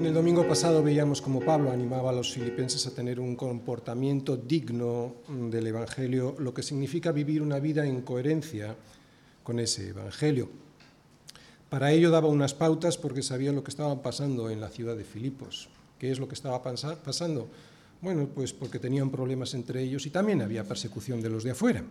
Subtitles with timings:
[0.00, 4.34] En el domingo pasado veíamos cómo Pablo animaba a los filipenses a tener un comportamiento
[4.34, 8.74] digno del Evangelio, lo que significa vivir una vida en coherencia
[9.42, 10.48] con ese Evangelio.
[11.68, 15.04] Para ello daba unas pautas porque sabía lo que estaba pasando en la ciudad de
[15.04, 15.68] Filipos.
[15.98, 17.48] ¿Qué es lo que estaba pasando?
[18.00, 21.84] Bueno, pues porque tenían problemas entre ellos y también había persecución de los de afuera.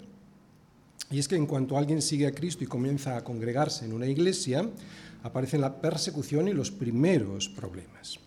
[1.12, 4.06] Y es que en cuanto alguien sigue a Cristo y comienza a congregarse en una
[4.06, 4.70] iglesia,
[5.24, 8.20] aparecen la persecución y los primeros problemas.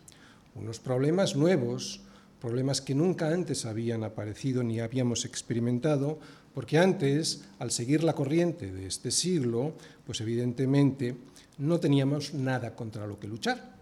[0.54, 2.00] Unos problemas nuevos,
[2.40, 6.18] problemas que nunca antes habían aparecido ni habíamos experimentado,
[6.54, 9.74] porque antes, al seguir la corriente de este siglo,
[10.04, 11.16] pues evidentemente
[11.58, 13.72] no teníamos nada contra lo que luchar.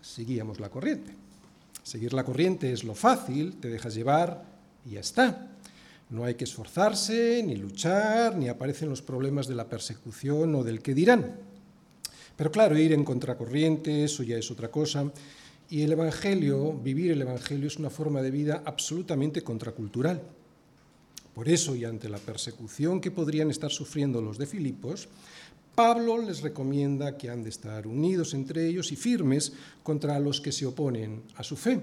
[0.00, 1.12] Seguíamos la corriente.
[1.82, 4.44] Seguir la corriente es lo fácil, te dejas llevar
[4.86, 5.51] y ya está.
[6.12, 10.82] No hay que esforzarse, ni luchar, ni aparecen los problemas de la persecución o del
[10.82, 11.36] que dirán.
[12.36, 15.10] Pero claro, ir en contracorriente, eso ya es otra cosa.
[15.70, 20.20] Y el Evangelio, vivir el Evangelio es una forma de vida absolutamente contracultural.
[21.34, 25.08] Por eso, y ante la persecución que podrían estar sufriendo los de Filipos,
[25.74, 30.52] Pablo les recomienda que han de estar unidos entre ellos y firmes contra los que
[30.52, 31.80] se oponen a su fe.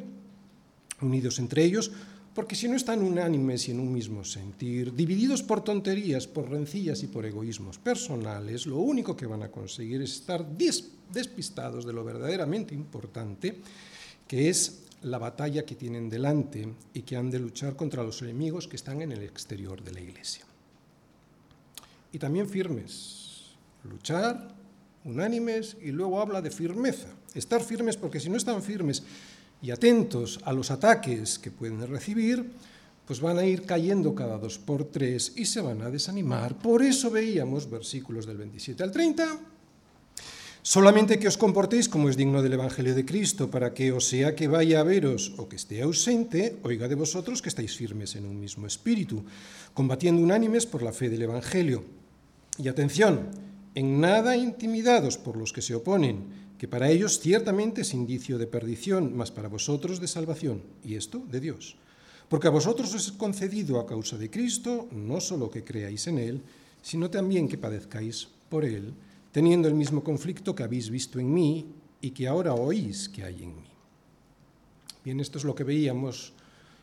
[1.02, 1.92] Unidos entre ellos
[2.40, 7.04] porque si no están unánimes y en un mismo sentir, divididos por tonterías, por rencillas
[7.04, 12.06] y por egoísmos personales, lo único que van a conseguir es estar despistados de lo
[12.06, 13.60] verdaderamente importante,
[14.26, 18.70] que es la batalla que tienen delante y que han de luchar contra los enemigos
[18.70, 20.46] que están en el exterior de la iglesia.
[22.14, 23.52] Y también firmes,
[23.84, 24.56] luchar,
[25.04, 27.10] unánimes, y luego habla de firmeza.
[27.34, 29.04] Estar firmes porque si no están firmes
[29.62, 32.52] y atentos a los ataques que pueden recibir,
[33.06, 36.58] pues van a ir cayendo cada dos por tres y se van a desanimar.
[36.60, 39.40] Por eso veíamos versículos del 27 al 30.
[40.62, 44.36] Solamente que os comportéis como es digno del Evangelio de Cristo, para que o sea
[44.36, 48.28] que vaya a veros o que esté ausente, oiga de vosotros que estáis firmes en
[48.28, 49.24] un mismo espíritu,
[49.74, 51.84] combatiendo unánimes por la fe del Evangelio.
[52.60, 53.32] Y atención,
[53.74, 58.46] en nada intimidados por los que se oponen, que para ellos ciertamente es indicio de
[58.46, 61.78] perdición, mas para vosotros de salvación, y esto de Dios.
[62.28, 66.20] Porque a vosotros os es concedido a causa de Cristo no solo que creáis en
[66.20, 66.44] Él,
[66.84, 68.92] sino también que padezcáis por Él,
[69.32, 71.66] teniendo el mismo conflicto que habéis visto en mí
[72.02, 73.72] y que ahora oís que hay en mí.
[75.06, 76.34] Bien, esto es lo que veíamos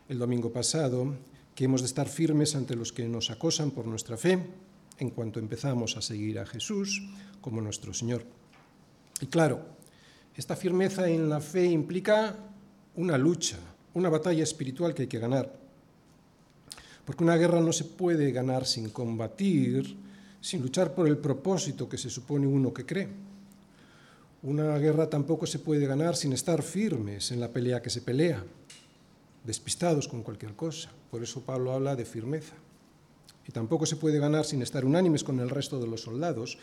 [0.09, 1.13] el domingo pasado,
[1.55, 4.41] que hemos de estar firmes ante los que nos acosan por nuestra fe,
[4.99, 7.03] en cuanto empezamos a seguir a Jesús
[7.43, 8.25] como nuestro Señor.
[9.21, 9.61] Y claro,
[10.35, 12.37] esta firmeza en la fe implica
[12.97, 13.57] una lucha,
[13.95, 15.53] una batalla espiritual que hay que ganar.
[17.05, 19.97] Porque una guerra no se puede ganar sin combatir,
[20.41, 23.09] sin luchar por el propósito que se supone uno que cree.
[24.43, 28.45] Una guerra tampoco se puede ganar sin estar firmes en la pelea que se pelea,
[29.45, 30.91] despistados con cualquier cosa.
[31.11, 32.55] Por eso Pablo habla de firmeza.
[33.49, 36.59] Y tampoco se puede ganar sin estar unánimes con el resto de los soldados,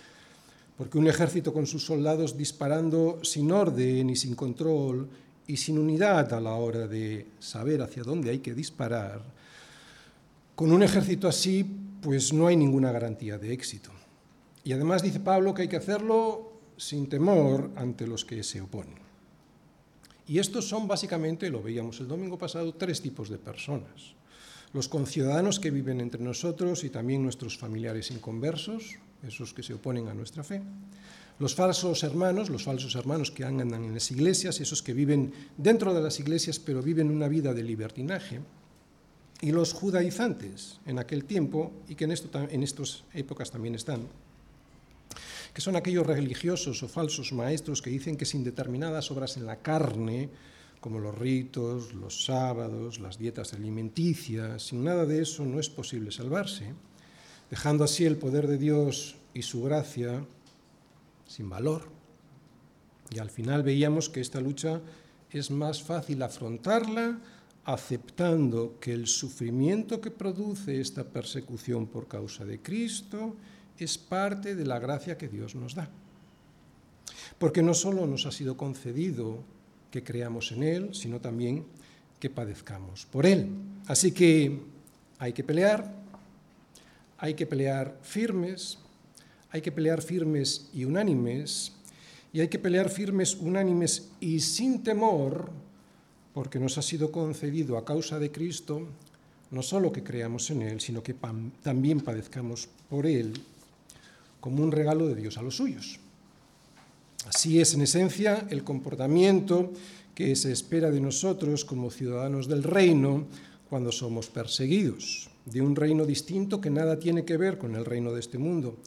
[0.77, 5.07] porque un ejército con sus soldados disparando sin orden y sin control
[5.45, 9.21] y sin unidad a la hora de saber hacia dónde hay que disparar,
[10.55, 11.65] con un ejército así,
[12.01, 13.91] pues no hay ninguna garantía de éxito.
[14.63, 19.03] Y además dice Pablo que hay que hacerlo sin temor ante los que se oponen.
[20.27, 24.15] Y estos son básicamente, lo veíamos el domingo pasado, tres tipos de personas.
[24.71, 28.95] Los conciudadanos que viven entre nosotros y también nuestros familiares inconversos,
[29.27, 30.61] esos que se oponen a nuestra fe.
[31.39, 35.93] Los falsos hermanos, los falsos hermanos que andan en las iglesias, esos que viven dentro
[35.93, 38.41] de las iglesias pero viven una vida de libertinaje.
[39.41, 44.07] Y los judaizantes en aquel tiempo, y que en, esto, en estas épocas también están,
[45.53, 49.57] que son aquellos religiosos o falsos maestros que dicen que sin determinadas obras en la
[49.57, 50.29] carne,
[50.79, 56.11] como los ritos, los sábados, las dietas alimenticias, sin nada de eso no es posible
[56.11, 56.73] salvarse
[57.53, 60.25] dejando así el poder de Dios y su gracia
[61.27, 61.83] sin valor.
[63.11, 64.81] Y al final veíamos que esta lucha
[65.29, 67.19] es más fácil afrontarla
[67.65, 73.35] aceptando que el sufrimiento que produce esta persecución por causa de Cristo
[73.77, 75.91] es parte de la gracia que Dios nos da.
[77.37, 79.43] Porque no solo nos ha sido concedido
[79.91, 81.67] que creamos en Él, sino también
[82.19, 83.47] que padezcamos por Él.
[83.85, 84.59] Así que
[85.19, 86.01] hay que pelear,
[87.23, 88.79] hay que pelear firmes,
[89.49, 91.71] hay que pelear firmes y unánimes,
[92.33, 95.49] y hay que pelear firmes, unánimes y sin temor,
[96.33, 98.89] porque nos ha sido concedido a causa de Cristo
[99.51, 101.15] no solo que creamos en Él, sino que
[101.61, 103.31] también padezcamos por Él
[104.41, 106.01] como un regalo de Dios a los suyos.
[107.25, 109.71] Así es, en esencia, el comportamiento
[110.13, 113.27] que se espera de nosotros como ciudadanos del reino
[113.69, 118.13] cuando somos perseguidos, de un reino distinto que nada tiene que ver con el reino
[118.13, 118.77] de este mundo,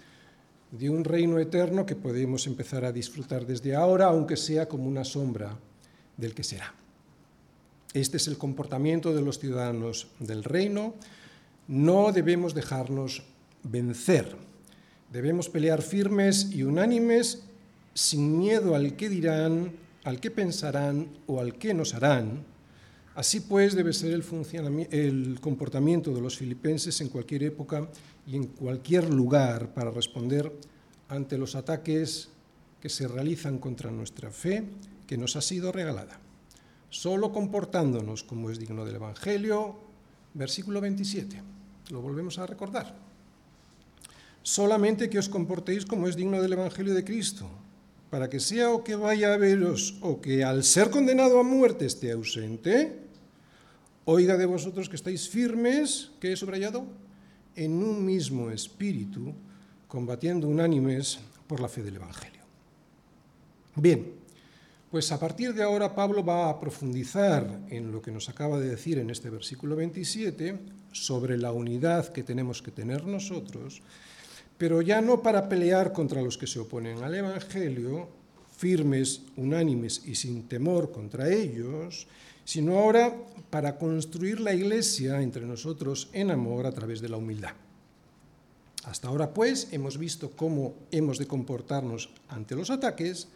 [0.70, 5.04] de un reino eterno que podemos empezar a disfrutar desde ahora, aunque sea como una
[5.04, 5.56] sombra
[6.16, 6.74] del que será.
[7.94, 10.94] Este es el comportamiento de los ciudadanos del reino.
[11.68, 13.22] No debemos dejarnos
[13.62, 14.36] vencer.
[15.12, 17.44] Debemos pelear firmes y unánimes
[17.94, 19.72] sin miedo al que dirán,
[20.04, 22.44] al que pensarán o al que nos harán.
[23.16, 27.88] Así pues debe ser el, comportamiento de los filipenses en cualquier época
[28.26, 30.52] y en cualquier lugar para responder
[31.08, 32.28] ante los ataques
[32.78, 34.64] que se realizan contra nuestra fe
[35.06, 36.20] que nos ha sido regalada.
[36.90, 39.80] Solo comportándonos como es digno del Evangelio,
[40.34, 41.40] versículo 27.
[41.92, 42.98] Lo volvemos a recordar.
[44.42, 47.48] Solamente que os comportéis como es digno del Evangelio de Cristo,
[48.10, 51.86] para que sea o que vaya a veros o que al ser condenado a muerte
[51.86, 53.05] esté ausente,
[54.06, 56.86] oiga de vosotros que estáis firmes, que he subrayado,
[57.54, 59.34] en un mismo espíritu,
[59.86, 62.42] combatiendo unánimes por la fe del Evangelio.
[63.76, 64.16] Bien,
[64.90, 68.70] pues a partir de ahora Pablo va a profundizar en lo que nos acaba de
[68.70, 70.58] decir en este versículo 27
[70.92, 73.82] sobre la unidad que tenemos que tener nosotros
[74.58, 78.08] pero ya no para pelear contra los que se oponen al Evangelio,
[78.56, 82.06] firmes, unánimes y sin temor contra ellos,
[82.46, 83.14] sino ahora
[83.50, 87.52] para construir la iglesia entre nosotros en amor a través de la humildad.
[88.84, 93.28] Hasta ahora, pues, hemos visto cómo hemos de comportarnos ante los ataques,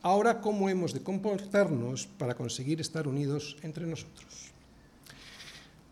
[0.00, 4.52] ahora cómo hemos de comportarnos para conseguir estar unidos entre nosotros.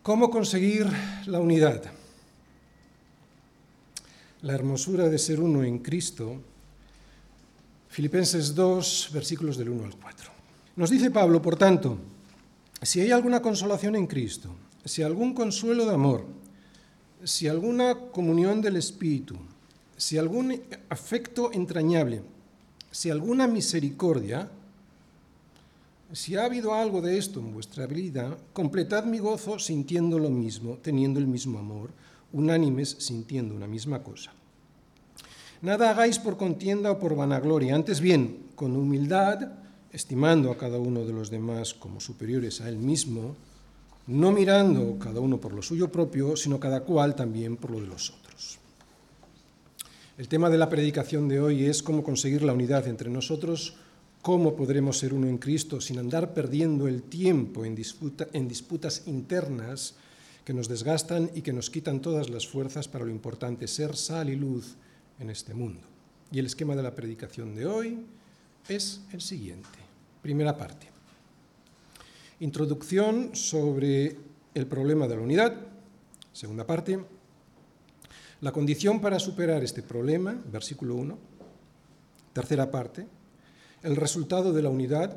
[0.01, 0.87] ¿Cómo conseguir
[1.27, 1.93] la unidad?
[4.43, 6.35] la hermosura de ser uno en Cristo,
[7.89, 10.31] Filipenses 2, versículos del 1 al 4.
[10.75, 11.97] Nos dice Pablo, por tanto,
[12.85, 14.49] si hay alguna consolación en Cristo,
[14.85, 16.25] si algún consuelo de amor,
[17.23, 19.35] si alguna comunión del Espíritu,
[19.95, 22.21] si algún afecto entrañable,
[22.91, 24.49] si alguna misericordia,
[26.11, 30.77] si ha habido algo de esto en vuestra vida, completad mi gozo sintiendo lo mismo,
[30.81, 31.91] teniendo el mismo amor
[32.33, 34.33] unánimes sintiendo una misma cosa.
[35.61, 39.62] Nada hagáis por contienda o por vanagloria, antes bien, con humildad,
[39.93, 43.35] estimando a cada uno de los demás como superiores a él mismo,
[44.07, 47.87] no mirando cada uno por lo suyo propio, sino cada cual también por lo de
[47.87, 48.57] los otros.
[50.17, 53.75] El tema de la predicación de hoy es cómo conseguir la unidad entre nosotros,
[54.21, 59.95] cómo podremos ser uno en Cristo sin andar perdiendo el tiempo en, disputas internas
[60.43, 64.29] que nos desgastan y que nos quitan todas las fuerzas para lo importante, ser sal
[64.29, 64.75] y luz
[65.19, 65.87] en este mundo.
[66.31, 68.05] Y el esquema de la predicación de hoy
[68.67, 69.82] es el siguiente.
[70.23, 70.89] Primera parte.
[72.39, 74.17] Introducción sobre
[74.55, 75.53] el problema de la unidad.
[76.31, 76.99] Segunda parte.
[78.41, 81.17] La condición para superar este problema, versículo 1.
[82.33, 83.05] Tercera parte.
[83.83, 85.15] El resultado de la unidad,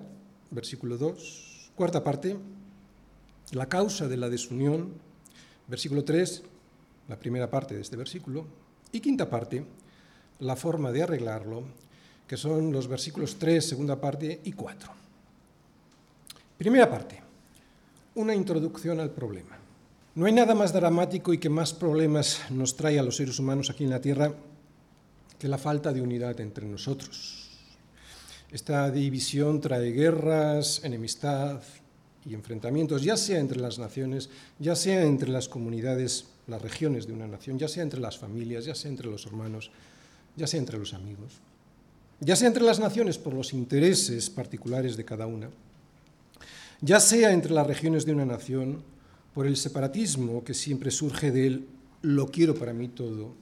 [0.50, 1.70] versículo 2.
[1.74, 2.36] Cuarta parte.
[3.52, 5.06] La causa de la desunión,
[5.68, 6.42] Versículo 3,
[7.08, 8.46] la primera parte de este versículo.
[8.92, 9.64] Y quinta parte,
[10.38, 11.64] la forma de arreglarlo,
[12.26, 14.90] que son los versículos 3, segunda parte y 4.
[16.58, 17.22] Primera parte,
[18.14, 19.56] una introducción al problema.
[20.14, 23.70] No hay nada más dramático y que más problemas nos trae a los seres humanos
[23.70, 24.32] aquí en la Tierra
[25.38, 27.50] que la falta de unidad entre nosotros.
[28.50, 31.60] Esta división trae guerras, enemistad,
[32.26, 34.28] y enfrentamientos, ya sea entre las naciones,
[34.58, 38.64] ya sea entre las comunidades, las regiones de una nación, ya sea entre las familias,
[38.64, 39.70] ya sea entre los hermanos,
[40.34, 41.40] ya sea entre los amigos,
[42.20, 45.50] ya sea entre las naciones por los intereses particulares de cada una,
[46.80, 48.82] ya sea entre las regiones de una nación
[49.34, 51.66] por el separatismo que siempre surge del
[52.02, 53.34] lo quiero para mí todo,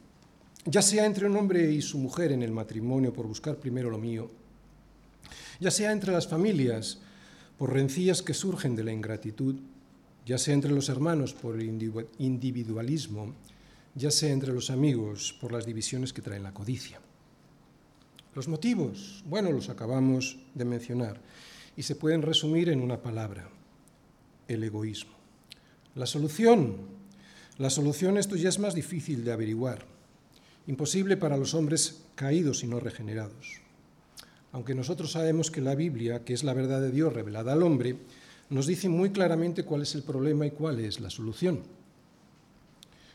[0.64, 3.99] ya sea entre un hombre y su mujer en el matrimonio por buscar primero lo
[3.99, 4.31] mío,
[5.61, 6.99] ya sea entre las familias
[7.59, 9.57] por rencillas que surgen de la ingratitud,
[10.26, 11.69] ya sea entre los hermanos por el
[12.19, 13.35] individualismo,
[13.95, 17.00] ya sea entre los amigos por las divisiones que trae la codicia.
[18.35, 21.21] Los motivos, bueno, los acabamos de mencionar
[21.76, 23.49] y se pueden resumir en una palabra,
[24.49, 25.12] el egoísmo.
[25.95, 26.76] La solución,
[27.59, 29.87] la solución esto ya es más difícil de averiguar,
[30.67, 33.64] imposible para los hombres caídos y no regenerados
[34.55, 37.97] aunque nosotros sabemos que la Biblia, que es la verdad de Dios revelada al hombre,
[38.50, 41.62] nos dice muy claramente cuál es el problema y cuál es la solución.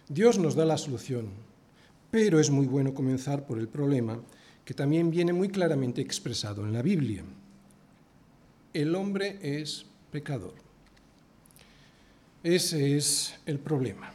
[0.10, 1.30] Dios nos da la solución,
[2.12, 4.20] pero es muy bueno comenzar por el problema,
[4.66, 7.24] que también viene muy claramente expresado en la Biblia.
[8.74, 10.54] El hombre es pecador.
[12.44, 14.14] Ese es el problema.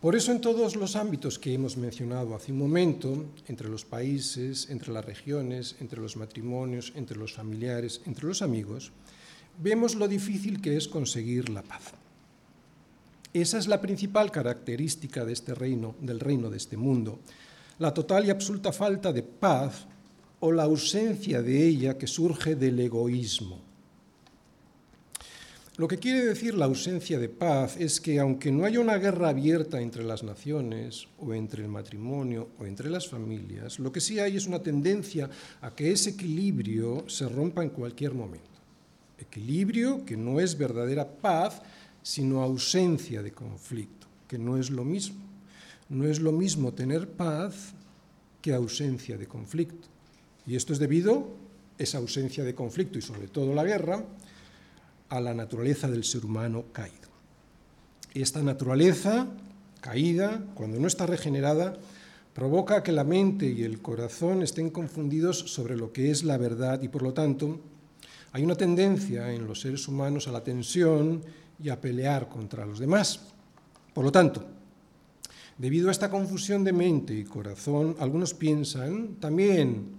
[0.00, 4.68] Por eso en todos los ámbitos que hemos mencionado hace un momento, entre los países,
[4.70, 8.92] entre las regiones, entre los matrimonios, entre los familiares, entre los amigos,
[9.58, 11.94] vemos lo difícil que es conseguir la paz.
[13.32, 17.18] Esa es la principal característica de este reino, del reino de este mundo,
[17.78, 19.86] la total y absoluta falta de paz
[20.40, 23.66] o la ausencia de ella que surge del egoísmo.
[25.76, 29.28] Lo que quiere decir la ausencia de paz es que aunque no haya una guerra
[29.28, 34.18] abierta entre las naciones o entre el matrimonio o entre las familias, lo que sí
[34.18, 35.28] hay es una tendencia
[35.60, 38.48] a que ese equilibrio se rompa en cualquier momento.
[39.18, 41.60] Equilibrio que no es verdadera paz,
[42.02, 45.25] sino ausencia de conflicto, que no es lo mismo.
[45.88, 47.74] No es lo mismo tener paz
[48.42, 49.88] que ausencia de conflicto.
[50.46, 51.28] Y esto es debido,
[51.78, 54.04] esa ausencia de conflicto y sobre todo la guerra,
[55.08, 57.08] a la naturaleza del ser humano caído.
[58.14, 59.28] Esta naturaleza
[59.80, 61.76] caída, cuando no está regenerada,
[62.34, 66.82] provoca que la mente y el corazón estén confundidos sobre lo que es la verdad
[66.82, 67.60] y por lo tanto
[68.32, 71.22] hay una tendencia en los seres humanos a la tensión
[71.62, 73.20] y a pelear contra los demás.
[73.94, 74.46] Por lo tanto,
[75.58, 79.96] debido a esta confusión de mente y corazón, algunos piensan también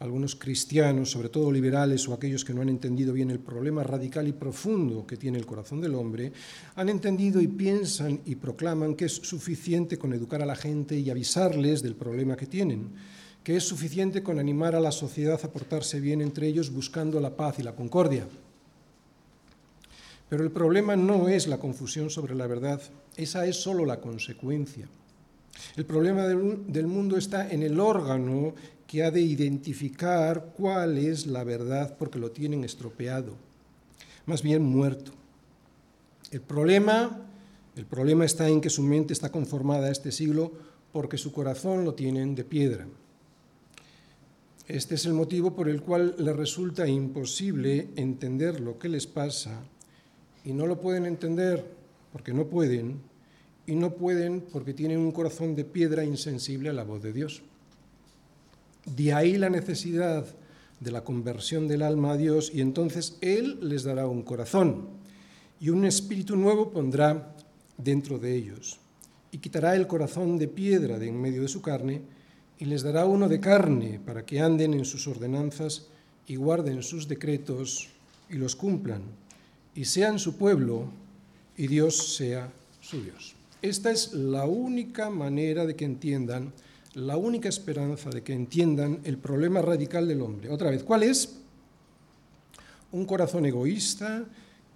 [0.00, 4.26] algunos cristianos, sobre todo liberales o aquellos que no han entendido bien el problema radical
[4.26, 6.32] y profundo que tiene el corazón del hombre,
[6.74, 11.10] han entendido y piensan y proclaman que es suficiente con educar a la gente y
[11.10, 12.88] avisarles del problema que tienen,
[13.44, 17.36] que es suficiente con animar a la sociedad a portarse bien entre ellos buscando la
[17.36, 18.26] paz y la concordia.
[20.30, 22.80] Pero el problema no es la confusión sobre la verdad,
[23.16, 24.88] esa es solo la consecuencia.
[25.76, 28.54] El problema del, mundo está en el órgano
[28.86, 33.34] que ha de identificar cuál es la verdad porque lo tienen estropeado,
[34.24, 35.10] más bien muerto.
[36.30, 37.26] El problema,
[37.74, 40.52] el problema está en que su mente está conformada a este siglo
[40.92, 42.86] porque su corazón lo tienen de piedra.
[44.68, 49.60] Este es el motivo por el cual les resulta imposible entender lo que les pasa
[50.44, 51.64] y no lo pueden entender
[52.12, 53.00] porque no pueden
[53.66, 57.42] y no pueden porque tienen un corazón de piedra insensible a la voz de Dios.
[58.84, 60.24] De ahí la necesidad
[60.80, 64.88] de la conversión del alma a Dios y entonces Él les dará un corazón
[65.60, 67.36] y un espíritu nuevo pondrá
[67.76, 68.78] dentro de ellos
[69.30, 72.02] y quitará el corazón de piedra de en medio de su carne
[72.58, 75.86] y les dará uno de carne para que anden en sus ordenanzas
[76.26, 77.88] y guarden sus decretos
[78.28, 79.02] y los cumplan
[79.74, 80.86] y sean su pueblo
[81.56, 83.34] y Dios sea su Dios.
[83.62, 86.52] Esta es la única manera de que entiendan
[86.94, 90.50] la única esperanza de que entiendan el problema radical del hombre.
[90.50, 91.36] Otra vez, ¿cuál es?
[92.92, 94.24] Un corazón egoísta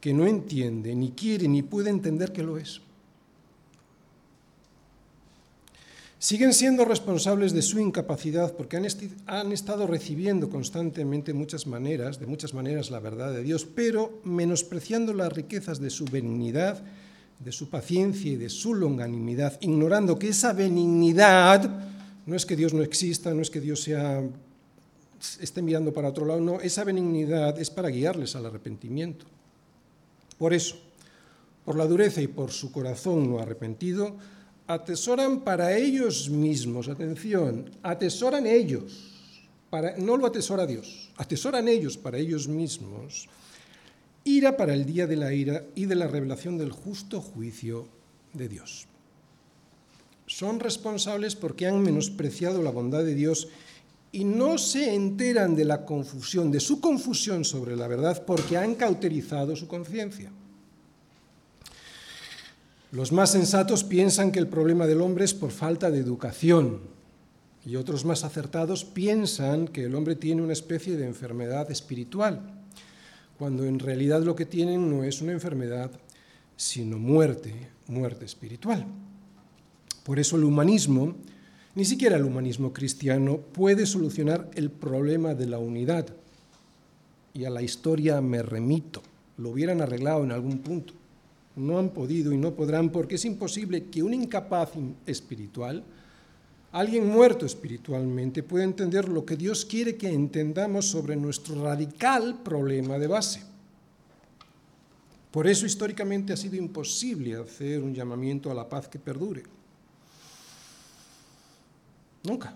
[0.01, 2.81] que no entiende, ni quiere, ni puede entender que lo es.
[6.25, 12.55] Siguen siendo responsables de su incapacidad porque han, estado recibiendo constantemente muchas maneras, de muchas
[12.55, 16.83] maneras la verdad de Dios, pero menospreciando las riquezas de su benignidad,
[17.41, 21.71] de su paciencia y de su longanimidad, ignorando que esa benignidad
[22.25, 24.23] no es que Dios no exista, no es que Dios sea,
[25.43, 29.27] esté mirando para otro lado, no, esa benignidad es para guiarles al arrepentimiento.
[30.39, 30.77] Por eso,
[31.67, 34.17] por la dureza y por su corazón no arrepentido,
[34.67, 39.13] atesoran para ellos mismos, atención, atesoran ellos,
[39.71, 43.29] para, no lo atesora Dios, atesoran ellos para ellos mismos,
[44.25, 47.89] ira para el día de la ira y de la revelación del justo juicio
[48.33, 48.87] de Dios
[50.27, 53.49] son responsables porque han menospreciado la bondad de Dios
[54.13, 58.77] y no se enteran de la confusión, de su confusión sobre la verdad, porque han
[58.77, 60.31] cauterizado su conciencia.
[62.95, 66.79] Los más sensatos piensan que el problema del hombre es por falta de educación
[67.67, 72.63] y otros más acertados piensan que el hombre tiene una especie de enfermedad espiritual,
[73.37, 75.91] cuando en realidad lo que tienen no es una enfermedad,
[76.57, 78.87] sino muerte, muerte espiritual.
[80.05, 81.17] Por eso el humanismo,
[81.75, 86.15] ni siquiera el humanismo cristiano, puede solucionar el problema de la unidad.
[87.33, 89.03] Y a la historia me remito.
[89.37, 90.95] Lo hubieran arreglado en algún punto.
[91.57, 94.71] No han podido y no podrán porque es imposible que un incapaz
[95.07, 95.85] espiritual,
[96.73, 102.99] alguien muerto espiritualmente, pueda entender lo que Dios quiere que entendamos sobre nuestro radical problema
[102.99, 103.43] de base.
[105.31, 109.43] Por eso históricamente ha sido imposible hacer un llamamiento a la paz que perdure.
[112.23, 112.55] Nunca.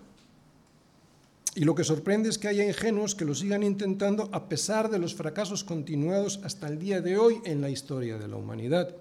[1.59, 4.97] Y lo que sorprende es que haya ingenuos que lo sigan intentando a pesar de
[4.97, 8.95] los fracasos continuados hasta el día de hoy en la historia de la humanidad.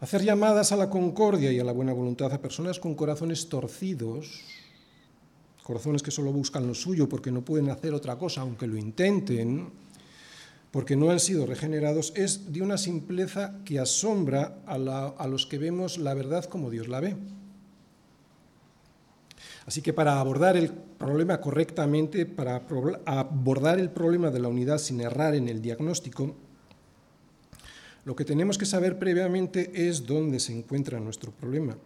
[0.00, 4.40] Hacer llamadas a la concordia y a la buena voluntad a personas con corazones torcidos,
[5.62, 9.68] corazones que solo buscan lo suyo porque no pueden hacer otra cosa aunque lo intenten,
[10.70, 15.98] porque no han sido regenerados, es de una simpleza que asombra a, los que vemos
[15.98, 17.16] la verdad como Dios la ve.
[19.66, 22.62] Así que para abordar el problema correctamente, para
[23.06, 26.34] abordar el problema de la unidad sin errar en el diagnóstico,
[28.04, 31.76] lo que tenemos que saber previamente es dónde se encuentra nuestro problema.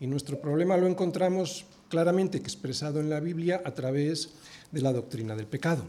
[0.00, 4.30] Y nuestro problema lo encontramos claramente expresado en la Biblia a través
[4.72, 5.84] de la doctrina del pecado.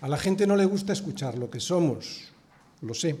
[0.00, 2.32] A la gente no le gusta escuchar lo que somos,
[2.80, 3.16] lo sé.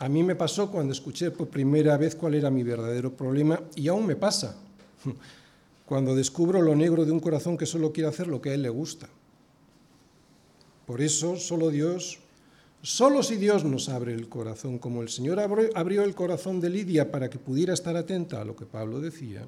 [0.00, 3.86] A mí me pasó cuando escuché por primera vez cuál era mi verdadero problema y
[3.88, 4.56] aún me pasa
[5.86, 8.62] cuando descubro lo negro de un corazón que solo quiere hacer lo que a él
[8.62, 9.08] le gusta.
[10.86, 12.18] Por eso solo Dios
[12.82, 17.10] Solo si Dios nos abre el corazón, como el Señor abrió el corazón de Lidia
[17.10, 19.46] para que pudiera estar atenta a lo que Pablo decía,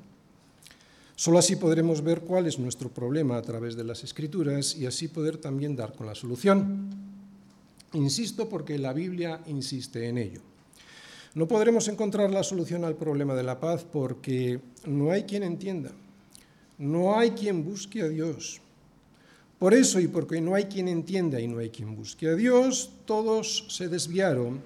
[1.16, 5.09] solo así podremos ver cuál es nuestro problema a través de las escrituras y así
[5.09, 7.12] poder también dar con la solución.
[7.94, 10.40] Insisto porque la Biblia insiste en ello.
[11.34, 15.90] No podremos encontrar la solución al problema de la paz porque no hay quien entienda,
[16.78, 18.61] no hay quien busque a Dios,
[19.62, 22.90] por eso y porque no hay quien entienda y no hay quien busque a Dios,
[23.04, 24.61] todos se desviaron,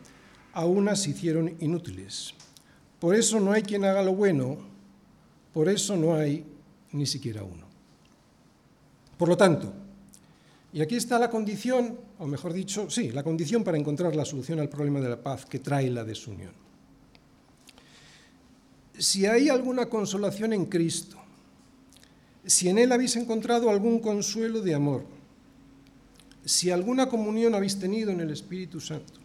[0.54, 2.32] a unas se hicieron inútiles.
[2.98, 4.56] Por eso no hay quien haga lo bueno,
[5.52, 6.46] por eso no hay
[6.92, 7.66] ni siquiera uno.
[9.18, 9.70] Por lo tanto,
[10.72, 14.58] y aquí está la condición, o mejor dicho, sí, la condición para encontrar la solución
[14.58, 16.52] al problema de la paz que trae la desunión.
[18.98, 21.18] Si hay alguna consolación en Cristo,
[22.44, 25.04] si en él habéis encontrado algún consuelo de amor,
[26.44, 29.20] si alguna comunión habéis tenido en el Espíritu Santo,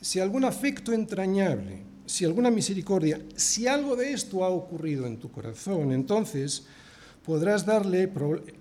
[0.00, 5.30] si algún afecto entrañable, si alguna misericordia, si algo de esto ha ocurrido en tu
[5.30, 6.66] corazón, entonces
[7.24, 8.10] podrás darle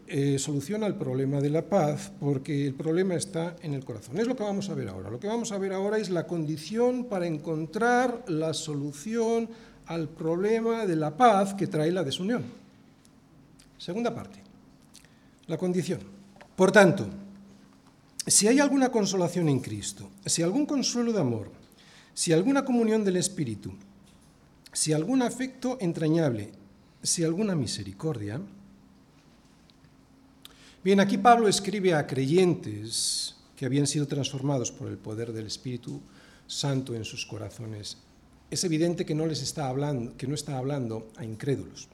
[0.07, 4.19] eh, solución al problema de la paz, porque el problema está en el corazón.
[4.19, 5.09] Es lo que vamos a ver ahora.
[5.09, 9.49] Lo que vamos a ver ahora es la condición para encontrar la solución
[9.85, 12.43] al problema de la paz que trae la desunión.
[13.77, 14.39] Segunda parte,
[15.47, 16.01] la condición.
[16.55, 17.07] Por tanto,
[18.27, 21.49] si hay alguna consolación en Cristo, si algún consuelo de amor,
[22.13, 23.71] si alguna comunión del Espíritu,
[24.73, 26.51] si algún afecto entrañable,
[27.01, 28.41] si alguna misericordia,
[30.83, 36.01] bien, aquí Pablo escribe a creyentes que habían sido transformados por el poder del Espíritu
[36.47, 37.97] Santo en sus corazones.
[38.49, 41.87] Es evidente que no les está hablando, que no está hablando a incrédulos.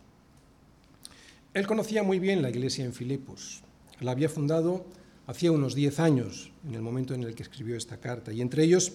[1.54, 3.62] Él conocía muy bien la iglesia en Filipos.
[4.00, 4.86] La había fundado
[5.28, 8.32] hacía unos diez años, en el momento en el que escribió esta carta.
[8.32, 8.94] Y entre ellos,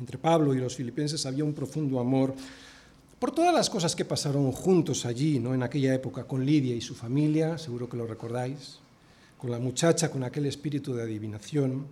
[0.00, 2.34] entre Pablo y los filipenses, había un profundo amor
[3.18, 5.54] por todas las cosas que pasaron juntos allí, ¿no?
[5.54, 8.80] en aquella época, con Lidia y su familia, seguro que lo recordáis,
[9.38, 11.86] con la muchacha con aquel espíritu de adivinación,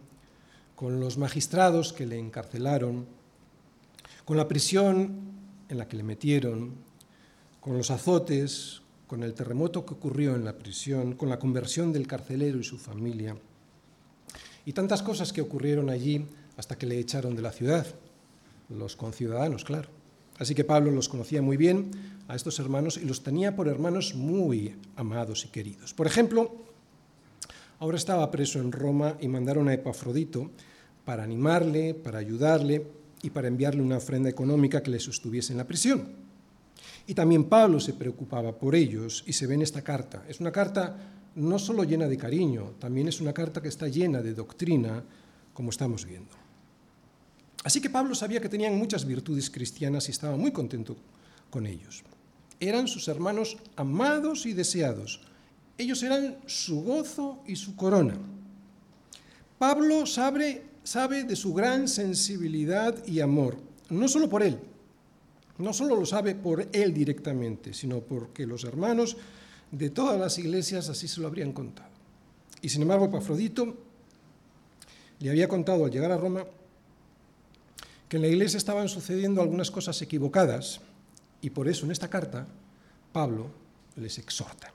[0.76, 3.06] con los magistrados que le encarcelaron,
[4.24, 5.34] con la prisión
[5.68, 6.72] en la que le metieron,
[7.60, 12.06] con los azotes, con el terremoto que ocurrió en la prisión, con la conversión del
[12.06, 13.36] carcelero y su familia,
[14.66, 17.86] y tantas cosas que ocurrieron allí hasta que le echaron de la ciudad,
[18.68, 20.03] los conciudadanos, claro.
[20.38, 21.90] Así que Pablo los conocía muy bien
[22.28, 25.94] a estos hermanos y los tenía por hermanos muy amados y queridos.
[25.94, 26.50] Por ejemplo,
[27.78, 30.50] ahora estaba preso en Roma y mandaron a Epafrodito
[31.04, 32.86] para animarle, para ayudarle
[33.22, 36.08] y para enviarle una ofrenda económica que le sostuviese en la prisión.
[37.06, 40.24] Y también Pablo se preocupaba por ellos y se ve en esta carta.
[40.28, 40.96] Es una carta
[41.36, 45.04] no solo llena de cariño, también es una carta que está llena de doctrina,
[45.52, 46.43] como estamos viendo.
[47.64, 50.96] Así que Pablo sabía que tenían muchas virtudes cristianas y estaba muy contento
[51.50, 52.04] con ellos.
[52.60, 55.22] Eran sus hermanos amados y deseados.
[55.78, 58.16] Ellos eran su gozo y su corona.
[59.58, 63.56] Pablo sabe, sabe de su gran sensibilidad y amor,
[63.88, 64.58] no solo por él,
[65.58, 69.16] no solo lo sabe por él directamente, sino porque los hermanos
[69.70, 71.88] de todas las iglesias así se lo habrían contado.
[72.60, 73.74] Y sin embargo, Epafrodito
[75.20, 76.44] le había contado al llegar a Roma
[78.08, 80.80] que en la iglesia estaban sucediendo algunas cosas equivocadas
[81.40, 82.46] y por eso en esta carta
[83.12, 83.50] Pablo
[83.96, 84.72] les exhorta.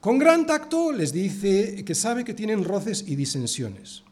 [0.00, 4.02] Con gran tacto les dice que sabe que tienen roces y disensiones.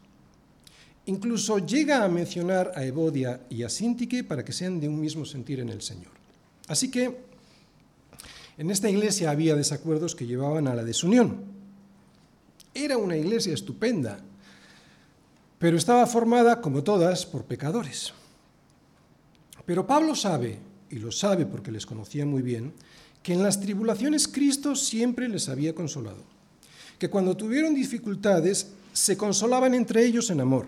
[1.05, 5.25] Incluso llega a mencionar a Evodia y a Sintique para que sean de un mismo
[5.25, 6.11] sentir en el Señor.
[6.67, 7.29] Así que
[8.59, 11.45] En esta iglesia había desacuerdos que llevaban a la desunión.
[12.73, 14.19] Era una iglesia estupenda,
[15.59, 18.13] pero estaba formada, como todas, por pecadores.
[19.65, 20.57] Pero Pablo sabe,
[20.89, 22.73] y lo sabe porque les conocía muy bien,
[23.21, 26.23] que en las tribulaciones Cristo siempre les había consolado,
[26.97, 30.67] que cuando tuvieron dificultades se consolaban entre ellos en amor,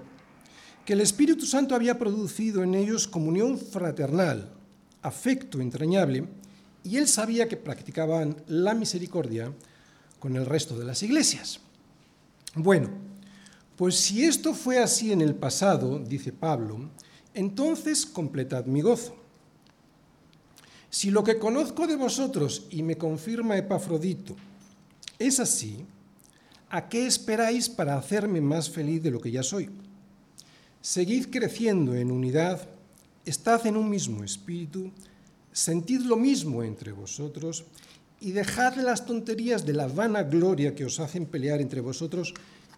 [0.86, 4.52] que el Espíritu Santo había producido en ellos comunión fraternal,
[5.02, 6.26] afecto entrañable,
[6.84, 9.54] y él sabía que practicaban la misericordia
[10.20, 11.62] con el resto de las iglesias.
[12.56, 12.90] Bueno,
[13.82, 16.92] pues si esto fue así en el pasado, dice Pablo,
[17.34, 19.16] entonces completad mi gozo.
[20.92, 24.36] Si lo que conozco de vosotros y me confirma Epafrodito
[25.18, 25.84] es así,
[26.70, 29.72] ¿a qué esperáis para hacerme más feliz de lo que ya soy?
[30.80, 32.70] Seguid creciendo en unidad,
[33.26, 34.92] estad en un mismo espíritu,
[35.54, 37.66] Sentid lo mismo entre vosotros
[38.20, 42.36] y dejad las tonterías de la vana gloria que os hacen pelear entre vosotros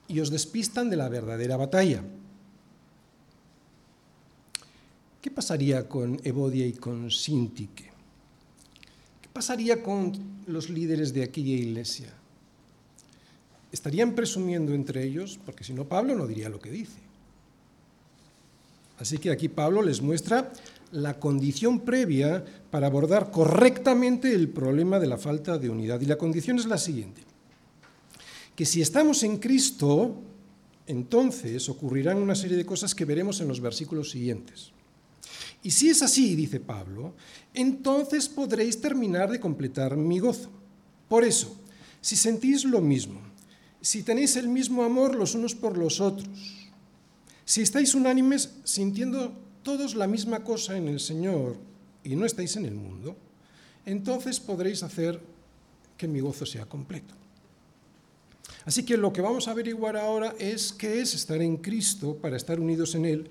[0.07, 2.03] y os despistan de la verdadera batalla.
[5.21, 7.91] ¿Qué pasaría con Evodia y con Sintique?
[9.21, 10.11] ¿Qué pasaría con
[10.47, 12.13] los líderes de aquella iglesia?
[13.71, 15.39] ¿Estarían presumiendo entre ellos?
[15.45, 16.99] Porque si no, Pablo no diría lo que dice.
[18.99, 20.51] Así que aquí Pablo les muestra
[20.91, 25.99] la condición previa para abordar correctamente el problema de la falta de unidad.
[26.01, 27.21] Y la condición es la siguiente,
[28.55, 30.15] que si estamos en Cristo,
[30.85, 34.71] entonces ocurrirán una serie de cosas que veremos en los versículos siguientes.
[35.63, 37.13] Y si es así, dice Pablo,
[37.53, 40.49] entonces podréis terminar de completar mi gozo.
[41.07, 41.55] Por eso,
[42.01, 43.21] si sentís lo mismo,
[43.81, 46.27] si tenéis el mismo amor los unos por los otros,
[47.45, 51.57] si estáis unánimes sintiendo todos la misma cosa en el Señor
[52.03, 53.15] y no estáis en el mundo,
[53.85, 55.19] entonces podréis hacer
[55.97, 57.13] que mi gozo sea completo.
[58.65, 62.37] Así que lo que vamos a averiguar ahora es qué es estar en Cristo para
[62.37, 63.29] estar unidos en Él.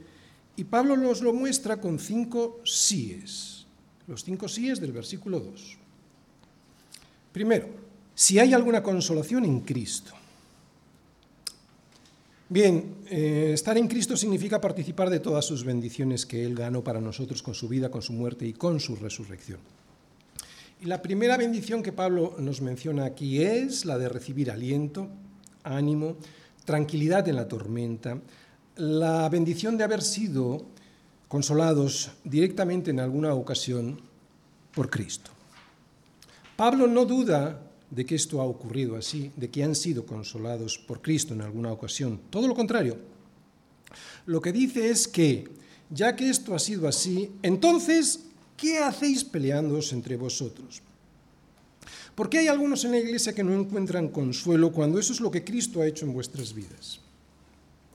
[0.56, 3.66] Y Pablo nos lo muestra con cinco síes,
[4.06, 5.78] los cinco síes del versículo 2.
[7.32, 7.68] Primero,
[8.14, 10.12] si hay alguna consolación en Cristo.
[12.50, 17.00] Bien, eh, estar en Cristo significa participar de todas sus bendiciones que Él ganó para
[17.00, 19.58] nosotros con su vida, con su muerte y con su resurrección.
[20.82, 25.08] Y la primera bendición que Pablo nos menciona aquí es la de recibir aliento,
[25.64, 26.16] ánimo,
[26.64, 28.18] tranquilidad en la tormenta,
[28.76, 30.64] la bendición de haber sido
[31.28, 34.00] consolados directamente en alguna ocasión
[34.74, 35.30] por Cristo.
[36.56, 41.02] Pablo no duda de que esto ha ocurrido así, de que han sido consolados por
[41.02, 42.20] Cristo en alguna ocasión.
[42.30, 42.96] Todo lo contrario.
[44.26, 45.48] Lo que dice es que,
[45.90, 48.20] ya que esto ha sido así, entonces,
[48.56, 50.80] ¿qué hacéis peleándoos entre vosotros?
[52.14, 55.44] Porque hay algunos en la iglesia que no encuentran consuelo cuando eso es lo que
[55.44, 57.00] Cristo ha hecho en vuestras vidas.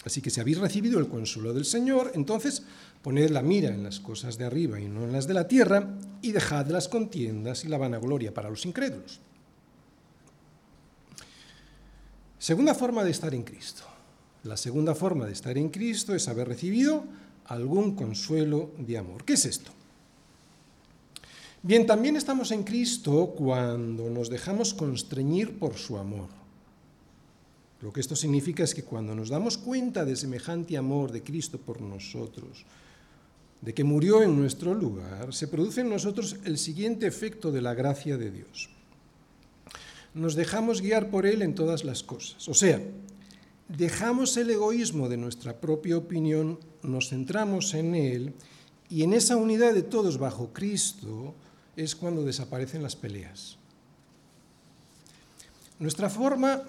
[0.05, 2.63] Así que si habéis recibido el consuelo del Señor, entonces
[3.01, 5.97] poned la mira en las cosas de arriba y no en las de la tierra,
[6.21, 9.19] y dejad las contiendas y la vanagloria para los incrédulos.
[12.39, 13.83] Segunda forma de estar en Cristo.
[14.43, 17.03] La segunda forma de estar en Cristo es haber recibido
[17.45, 19.25] algún consuelo de amor.
[19.25, 19.71] ¿Qué es esto?
[21.63, 26.29] Bien, también estamos en Cristo cuando nos dejamos constreñir por su amor.
[27.81, 31.59] Lo que esto significa es que cuando nos damos cuenta de semejante amor de Cristo
[31.59, 32.65] por nosotros,
[33.61, 37.73] de que murió en nuestro lugar, se produce en nosotros el siguiente efecto de la
[37.73, 38.69] gracia de Dios
[40.17, 42.47] nos dejamos guiar por Él en todas las cosas.
[42.49, 42.81] O sea,
[43.69, 48.33] dejamos el egoísmo de nuestra propia opinión, nos centramos en Él
[48.89, 51.35] y en esa unidad de todos bajo Cristo
[51.77, 53.57] es cuando desaparecen las peleas.
[55.79, 56.63] Nuestra forma,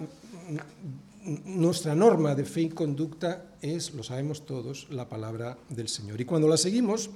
[1.45, 6.21] nuestra norma de fe y conducta es, lo sabemos todos, la palabra del Señor.
[6.21, 7.09] Y cuando la seguimos,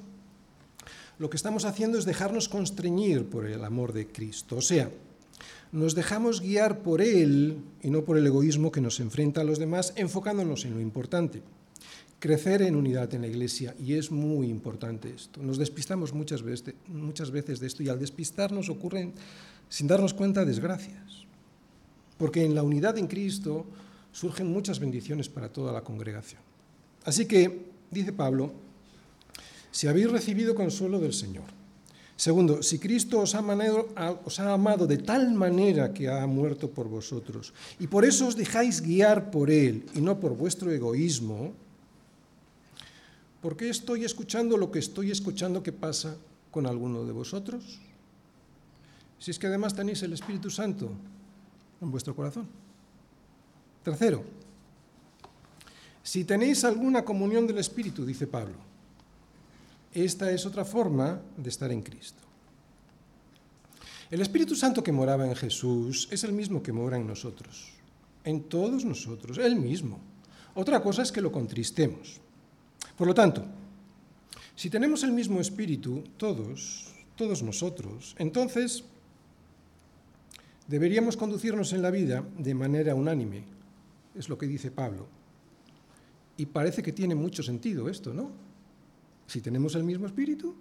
[1.20, 4.58] lo que estamos haciendo es dejarnos constreñir por el amor de Cristo.
[4.58, 4.90] O sea,
[5.72, 9.60] nos dejamos guiar por Él y no por el egoísmo que nos enfrenta a los
[9.60, 11.44] demás, enfocándonos en lo importante.
[12.24, 15.44] Crecer en unidad en la Iglesia, y es muy importante esto.
[15.44, 19.12] Nos despistamos muchas veces, de esto y al despistarnos ocurren,
[19.68, 21.26] sin darnos cuenta, desgracias.
[22.18, 23.66] Porque en la unidad en Cristo
[24.14, 26.40] surgen muchas bendiciones para toda la congregación.
[27.04, 28.54] Así que, dice Pablo,
[29.70, 31.64] si habéis recibido consuelo del Señor,
[32.16, 37.88] Segundo, si Cristo os ha, amado de tal manera que ha muerto por vosotros y
[37.88, 41.54] por eso os dejáis guiar por Él y no por vuestro egoísmo,
[43.44, 46.16] ¿por qué estoy escuchando lo que estoy escuchando que pasa
[46.50, 47.80] con alguno de vosotros?
[49.20, 50.92] si es que además tenéis el Espíritu Santo
[51.82, 52.46] en vuestro corazón?
[53.82, 54.24] Tercero,
[56.02, 58.56] si tenéis alguna comunión del Espíritu, dice Pablo,
[59.94, 62.22] esta es otra forma de estar en Cristo.
[64.12, 67.72] El Espíritu Santo que moraba en Jesús es el mismo que mora en nosotros,
[68.26, 70.00] en todos nosotros, el mismo.
[70.56, 72.20] Otra cosa es que lo contristemos.
[72.98, 73.44] Por lo tanto,
[74.56, 78.84] si tenemos el mismo espíritu, todos, todos nosotros, entonces
[80.68, 83.44] deberíamos conducirnos en la vida de manera unánime.
[84.16, 85.08] Es lo que dice Pablo.
[86.38, 88.32] Y parece que tiene mucho sentido esto, ¿no?
[89.28, 90.56] Si tenemos el mismo espíritu.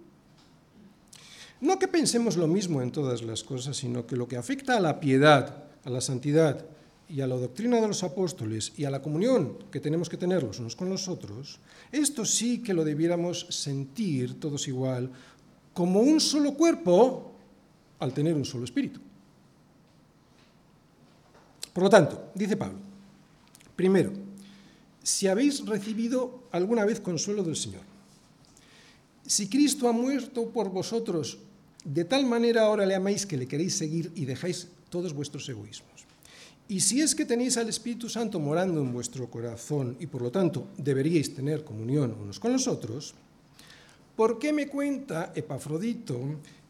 [1.61, 4.81] No que pensemos lo mismo en todas las cosas, sino que lo que afecta a
[4.81, 6.65] la piedad, a la santidad
[7.09, 10.43] y a la doctrina de los apóstoles y a la comunión que tenemos que tener
[10.43, 11.59] los unos con los otros,
[11.91, 15.11] esto sí que lo debiéramos sentir todos igual,
[15.73, 17.31] como un solo cuerpo
[17.99, 18.99] al tener un solo espíritu.
[21.73, 22.77] Por lo tanto, dice Pablo,
[23.75, 24.13] primero,
[25.01, 27.81] si habéis recibido alguna vez consuelo del Señor,
[29.25, 31.39] si Cristo ha muerto por vosotros,
[31.83, 35.92] de tal manera ahora le amáis que le queréis seguir y dejáis todos vuestros egoísmos.
[36.67, 40.31] Y si es que tenéis al Espíritu Santo morando en vuestro corazón y por lo
[40.31, 43.13] tanto deberíais tener comunión unos con los otros,
[44.15, 46.19] ¿por qué me cuenta Epafrodito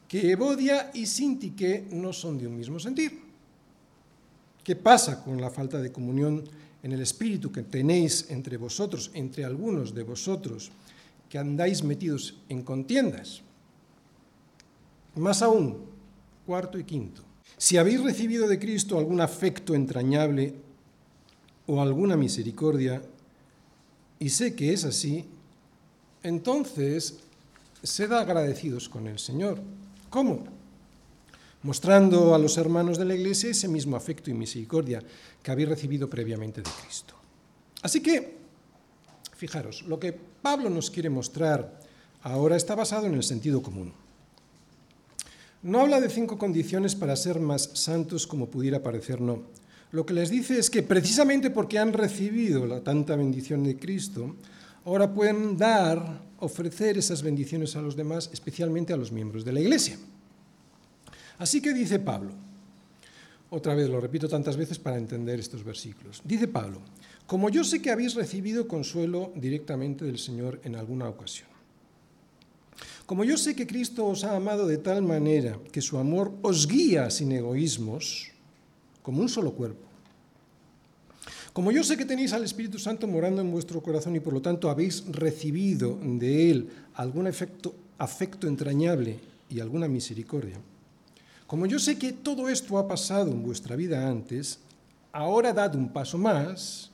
[0.07, 3.21] que Evodia y Sintique no son de un mismo sentir?
[4.63, 6.43] ¿Qué pasa con la falta de comunión
[6.81, 10.71] en el Espíritu que tenéis entre vosotros, entre algunos de vosotros,
[11.29, 13.41] que andáis metidos en contiendas?
[15.15, 15.85] Más aún,
[16.45, 17.21] cuarto y quinto.
[17.57, 20.53] Si habéis recibido de Cristo algún afecto entrañable
[21.67, 23.01] o alguna misericordia,
[24.19, 25.25] y sé que es así,
[26.23, 27.19] entonces
[27.83, 29.59] sed agradecidos con el Señor.
[30.09, 30.45] ¿Cómo?
[31.63, 35.01] Mostrando a los hermanos de la Iglesia ese mismo afecto y misericordia
[35.41, 37.15] que habéis recibido previamente de Cristo.
[37.81, 38.37] Así que,
[39.35, 41.79] fijaros, lo que Pablo nos quiere mostrar
[42.21, 43.93] ahora está basado en el sentido común.
[45.63, 49.43] No habla de cinco condiciones para ser más santos como pudiera parecer, no.
[49.91, 54.35] Lo que les dice es que precisamente porque han recibido la tanta bendición de Cristo,
[54.83, 59.61] ahora pueden dar, ofrecer esas bendiciones a los demás, especialmente a los miembros de la
[59.61, 59.97] Iglesia.
[61.37, 62.33] Así que dice Pablo,
[63.49, 66.81] otra vez lo repito tantas veces para entender estos versículos, dice Pablo,
[67.25, 71.52] como yo sé que habéis recibido consuelo directamente del Señor en alguna ocasión.
[73.05, 76.67] Como yo sé que Cristo os ha amado de tal manera que su amor os
[76.67, 78.31] guía sin egoísmos,
[79.01, 79.83] como un solo cuerpo.
[81.51, 84.41] Como yo sé que tenéis al Espíritu Santo morando en vuestro corazón y por lo
[84.41, 90.57] tanto habéis recibido de Él algún afecto entrañable y alguna misericordia,
[91.45, 94.57] como yo sé que todo esto ha pasado en vuestra vida antes,
[95.11, 96.89] ahora dad un paso más,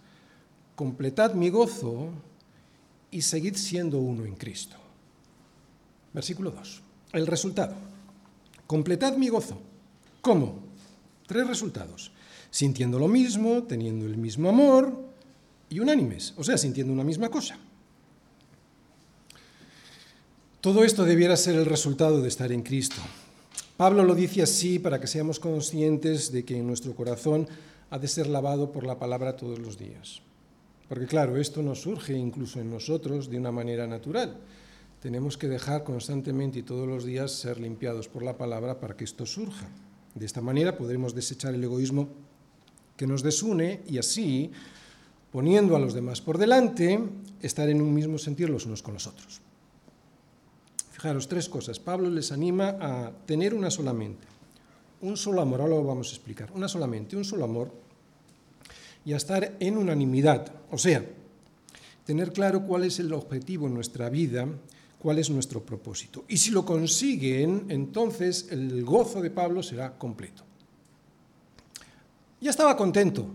[0.76, 2.10] completad mi gozo
[3.12, 4.76] y seguid siendo uno en Cristo.
[6.14, 6.82] Versículo 2.
[7.14, 7.76] El resultado.
[8.68, 9.60] Completad mi gozo.
[10.22, 10.60] ¿Cómo?
[11.28, 12.12] Tres resultados.
[12.52, 14.94] Sintiendo lo mismo, teniendo el mismo amor
[15.70, 17.58] y unánimes, o sea, sintiendo una misma cosa.
[20.62, 23.02] Todo esto debiera ser el resultado de estar en Cristo.
[23.78, 27.48] Pablo lo dice así para que seamos conscientes de que nuestro corazón
[27.92, 30.22] ha de ser lavado por la palabra todos los días.
[30.90, 34.36] Porque claro, esto nos surge incluso en nosotros de una manera natural
[35.02, 39.06] tenemos que dejar constantemente y todos los días ser limpiados por la palabra para que
[39.06, 39.68] esto surja.
[40.14, 42.10] De esta manera podremos desechar el egoísmo
[42.98, 44.52] que nos desune y así,
[45.32, 47.00] poniendo a los demás por delante,
[47.42, 49.40] estar en un mismo sentir los unos con los otros.
[50.92, 51.80] Fijaros, tres cosas.
[51.80, 54.28] Pablo les anima a tener una sola mente,
[55.02, 57.72] un solo amor, ahora lo vamos a explicar, una solamente, un solo amor,
[59.06, 61.06] y a estar en unanimidad, o sea,
[62.06, 64.46] tener claro cuál es el objetivo en nuestra vida
[65.00, 66.26] cuál es nuestro propósito.
[66.28, 70.44] Y si lo consiguen, entonces el gozo de Pablo será completo.
[72.42, 73.28] Ya estaba contento,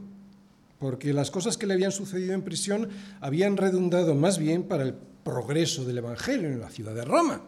[0.78, 2.88] porque las cosas que le habían sucedido en prisión
[3.20, 7.42] habían redundado más bien para el progreso del Evangelio en la ciudad de Roma.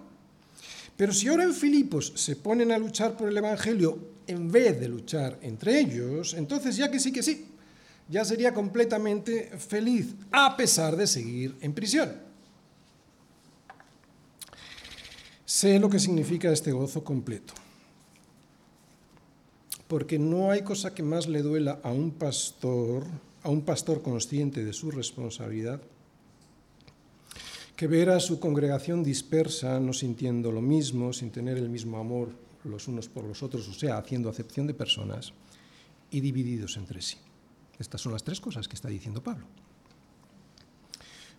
[0.97, 4.89] Pero si ahora en Filipos se ponen a luchar por el Evangelio en vez de
[4.89, 7.49] luchar entre ellos, entonces ya que sí que sí,
[8.09, 12.26] ya sería completamente feliz, a pesar de seguir en prisión.
[15.57, 17.55] Sé lo que significa este gozo completo.
[19.89, 23.05] Porque no hay cosa que más le duela a un pastor,
[23.43, 25.81] a un pastor consciente de su responsabilidad,
[27.75, 32.29] que ver a su congregación dispersa, no sintiendo lo mismo, sin tener el mismo amor
[32.65, 35.33] los unos por los otros, o sea, haciendo acepción de personas,
[36.11, 37.17] y divididos entre sí.
[37.79, 39.47] Estas son las tres cosas que está diciendo Pablo.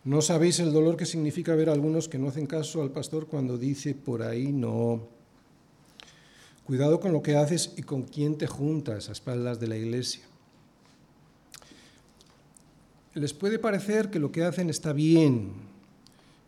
[0.07, 3.27] No sabéis el dolor que significa ver a algunos que no hacen caso al pastor
[3.27, 5.01] cuando dice por ahí no.
[6.63, 10.23] Cuidado con lo que haces y con quién te juntas a espaldas de la iglesia.
[13.15, 15.51] Les puede parecer que lo que hacen está bien,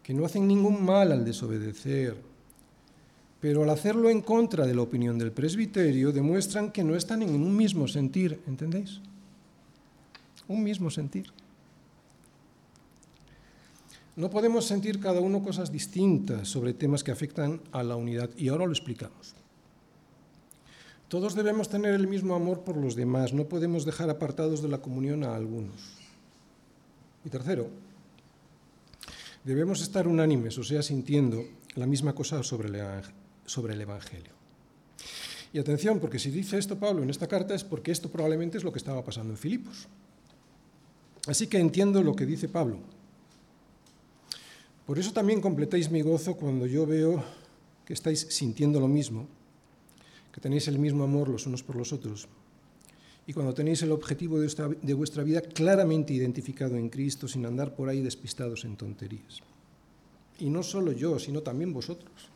[0.04, 2.16] que no hacen ningún mal al desobedecer,
[3.42, 7.32] pero al hacerlo en contra de la opinión del presbiterio demuestran que no están en
[7.32, 9.02] un mismo sentir, ¿entendéis?
[10.48, 11.30] Un mismo sentir.
[14.16, 18.50] No podemos sentir cada uno cosas distintas sobre temas que afectan a la unidad y
[18.50, 19.36] ahora lo explicamos.
[21.08, 24.80] Todos debemos tener el mismo amor por los demás, no podemos dejar apartados de la
[24.80, 25.98] comunión a algunos.
[27.26, 27.70] Y tercero,
[29.44, 31.44] debemos estar unánimes, o sea, sintiendo
[31.76, 34.34] la misma cosa sobre el, Evangelio.
[35.52, 38.64] Y atención, porque si dice esto Pablo en esta carta es porque esto probablemente es
[38.64, 39.88] lo que estaba pasando en Filipos.
[41.26, 42.82] Así que entiendo lo que dice Pablo
[44.90, 47.24] por eso también completáis mi gozo cuando yo veo
[47.86, 49.28] que estáis sintiendo lo mismo,
[50.34, 52.28] que tenéis el mismo amor los unos por los otros,
[53.28, 57.88] y cuando tenéis el objetivo de vuestra, vida claramente identificado en Cristo, sin andar por
[57.88, 59.42] ahí despistados en tonterías.
[60.40, 62.32] Y no solo yo, sino también vosotros.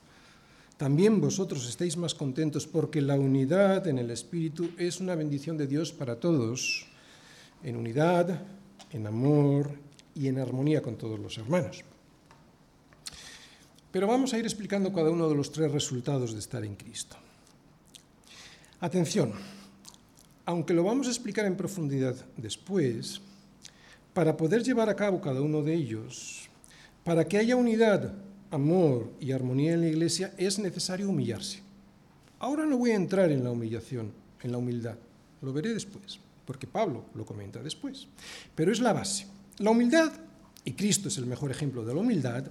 [0.78, 5.66] También vosotros estáis más contentos porque la unidad en el Espíritu es una bendición de
[5.66, 6.86] Dios para todos,
[7.64, 8.44] en unidad,
[8.92, 9.72] en amor
[10.14, 11.84] y en armonía con todos los hermanos.
[13.94, 17.16] Pero vamos a ir explicando cada uno de los tres resultados de estar en Cristo.
[18.80, 19.34] Atención,
[20.48, 23.22] aunque lo vamos a explicar en profundidad después,
[24.16, 26.50] para poder llevar a cabo cada uno de ellos,
[27.04, 28.16] para que haya unidad,
[28.50, 31.62] amor y armonía en la iglesia, es necesario humillarse.
[32.40, 34.98] Ahora no voy a entrar en la humillación, en la humildad,
[35.44, 38.08] lo veré después, porque Pablo lo comenta después.
[38.56, 39.28] Pero es la base.
[39.60, 40.12] La humildad,
[40.66, 42.46] y Cristo es el mejor ejemplo de la humildad,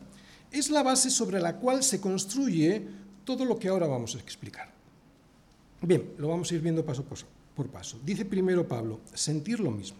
[0.52, 2.82] es la base sobre la cual se construye
[3.24, 4.70] todo lo que ahora vamos a explicar.
[5.80, 7.98] Bien, lo vamos a ir viendo paso por paso.
[8.04, 9.98] Dice primero Pablo, sentir lo mismo.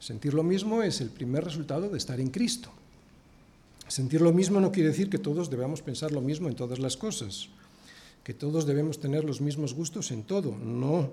[0.00, 2.70] Sentir lo mismo es el primer resultado de estar en Cristo.
[3.88, 6.96] Sentir lo mismo no quiere decir que todos debamos pensar lo mismo en todas las
[6.96, 7.48] cosas,
[8.22, 10.56] que todos debemos tener los mismos gustos en todo.
[10.56, 11.10] No,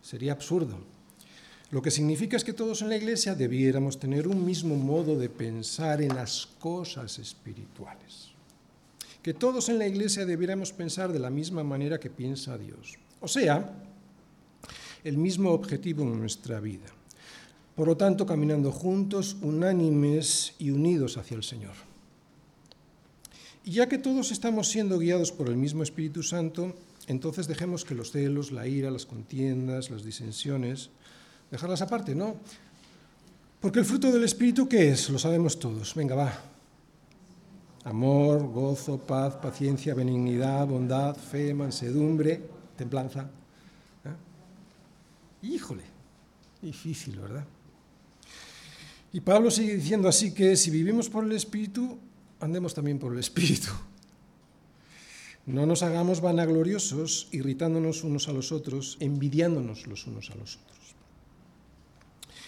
[0.00, 0.78] sería absurdo.
[1.72, 5.30] Lo que significa es que todos en la Iglesia debiéramos tener un mismo modo de
[5.30, 8.32] pensar en las cosas espirituales.
[9.22, 12.98] Que todos en la Iglesia debiéramos pensar de la misma manera que piensa Dios.
[13.20, 13.72] O sea,
[15.02, 16.84] el mismo objetivo en nuestra vida.
[17.74, 21.74] Por lo tanto, caminando juntos, unánimes y unidos hacia el Señor.
[23.64, 27.94] Y ya que todos estamos siendo guiados por el mismo Espíritu Santo, entonces dejemos que
[27.94, 30.90] los celos, la ira, las contiendas, las disensiones,
[31.52, 32.36] dejarlas aparte, ¿no?
[33.60, 35.10] Porque el fruto del Espíritu, ¿qué es?
[35.10, 35.94] Lo sabemos todos.
[35.94, 36.32] Venga, va.
[37.84, 42.42] Amor, gozo, paz, paciencia, benignidad, bondad, fe, mansedumbre,
[42.76, 43.28] templanza.
[44.04, 45.46] ¿Eh?
[45.46, 45.84] Híjole,
[46.62, 47.44] difícil, ¿verdad?
[49.12, 51.98] Y Pablo sigue diciendo así que si vivimos por el Espíritu,
[52.40, 53.70] andemos también por el Espíritu.
[55.44, 60.81] No nos hagamos vanagloriosos, irritándonos unos a los otros, envidiándonos los unos a los otros.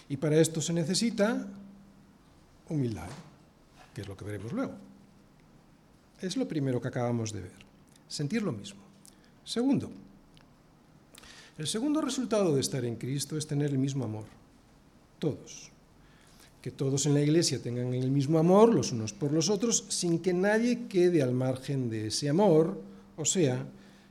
[0.09, 1.47] Y para esto se necesita
[2.69, 3.09] humildad,
[3.95, 4.75] que es lo que veremos luego.
[6.21, 7.53] Es lo primero que acabamos de ver,
[8.09, 8.81] sentir lo mismo.
[9.45, 9.91] Segundo,
[11.59, 14.25] el segundo resultado de estar en Cristo es tener el mismo amor,
[15.19, 15.71] todos.
[16.61, 20.19] Que todos en la iglesia tengan el mismo amor los unos por los otros, sin
[20.19, 22.81] que nadie quede al margen de ese amor,
[23.17, 23.67] o sea,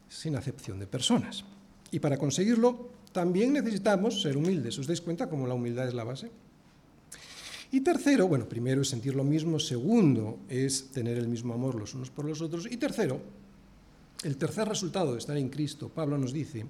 [0.07, 1.43] sin acepción de personas.
[1.91, 4.78] Y para conseguirlo también necesitamos ser humildes.
[4.78, 6.30] ¿Os dais cuenta cómo la humildad es la base?
[7.72, 11.93] Y tercero, bueno, primero es sentir lo mismo, segundo es tener el mismo amor los
[11.95, 13.20] unos por los otros, y tercero,
[14.24, 16.66] el tercer resultado de estar en Cristo, Pablo nos dice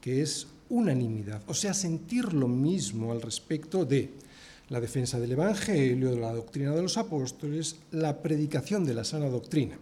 [0.00, 4.10] que es unanimidad, o sea, sentir lo mismo al respecto de
[4.70, 9.28] la defensa del Evangelio, de la doctrina de los apóstoles, la predicación de la sana
[9.28, 9.78] doctrina.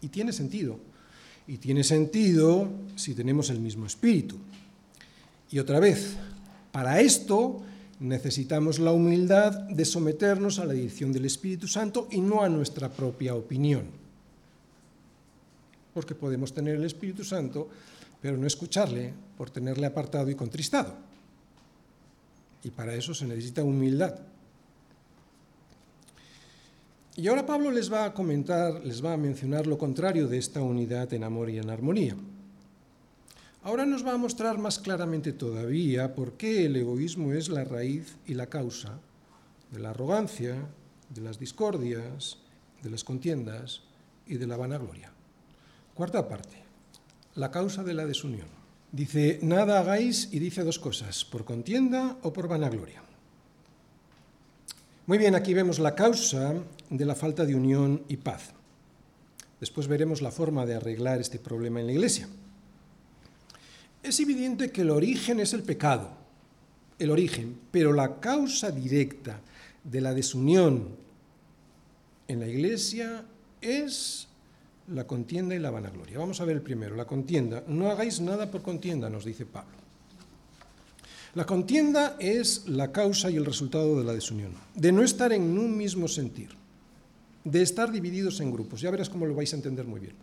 [0.00, 0.80] Y tiene sentido,
[1.46, 4.36] y tiene sentido si tenemos el mismo espíritu.
[5.50, 6.16] Y otra vez,
[6.72, 7.62] para esto
[8.00, 12.88] necesitamos la humildad de someternos a la dirección del Espíritu Santo y no a nuestra
[12.88, 13.84] propia opinión.
[15.92, 17.68] Porque podemos tener el Espíritu Santo,
[18.20, 20.94] pero no escucharle por tenerle apartado y contristado.
[22.64, 24.18] Y para eso se necesita humildad.
[27.16, 30.62] Y ahora Pablo les va a comentar, les va a mencionar lo contrario de esta
[30.62, 32.16] unidad en amor y en armonía.
[33.62, 38.16] Ahora nos va a mostrar más claramente todavía por qué el egoísmo es la raíz
[38.26, 38.98] y la causa
[39.70, 40.56] de la arrogancia,
[41.08, 42.38] de las discordias,
[42.82, 43.82] de las contiendas
[44.26, 45.12] y de la vanagloria.
[45.94, 46.56] Cuarta parte,
[47.36, 48.48] la causa de la desunión.
[48.90, 53.02] Dice, nada hagáis y dice dos cosas, por contienda o por vanagloria.
[55.06, 56.54] Muy bien, aquí vemos la causa
[56.96, 58.52] de la falta de unión y paz.
[59.60, 62.28] Después veremos la forma de arreglar este problema en la Iglesia.
[64.02, 66.10] Es evidente que el origen es el pecado,
[66.98, 69.40] el origen, pero la causa directa
[69.82, 70.88] de la desunión
[72.28, 73.24] en la Iglesia
[73.60, 74.28] es
[74.88, 76.18] la contienda y la vanagloria.
[76.18, 77.64] Vamos a ver el primero, la contienda.
[77.66, 79.84] No hagáis nada por contienda, nos dice Pablo.
[81.34, 85.58] La contienda es la causa y el resultado de la desunión, de no estar en
[85.58, 86.50] un mismo sentir,
[87.44, 88.80] de estar divididos en grupos.
[88.80, 90.14] Ya verás cómo lo vais a entender muy bien.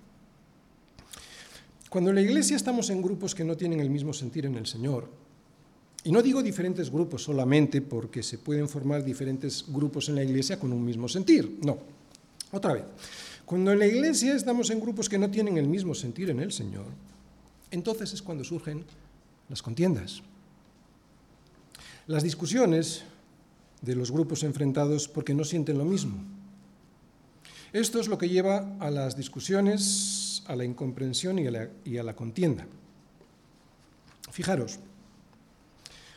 [1.89, 4.65] Cuando en la iglesia estamos en grupos que no tienen el mismo sentir en el
[4.65, 5.09] Señor,
[6.03, 10.57] y no digo diferentes grupos solamente porque se pueden formar diferentes grupos en la iglesia
[10.57, 11.77] con un mismo sentir, no.
[12.51, 12.85] Otra vez,
[13.45, 16.51] cuando en la iglesia estamos en grupos que no tienen el mismo sentir en el
[16.51, 16.87] Señor,
[17.69, 18.83] entonces es cuando surgen
[19.47, 20.23] las contiendas,
[22.07, 23.03] las discusiones
[23.81, 26.40] de los grupos enfrentados porque no sienten lo mismo.
[27.73, 32.67] Esto es lo que lleva a las discusiones, a la incomprensión y a la, contienda.
[34.29, 34.77] Fijaros,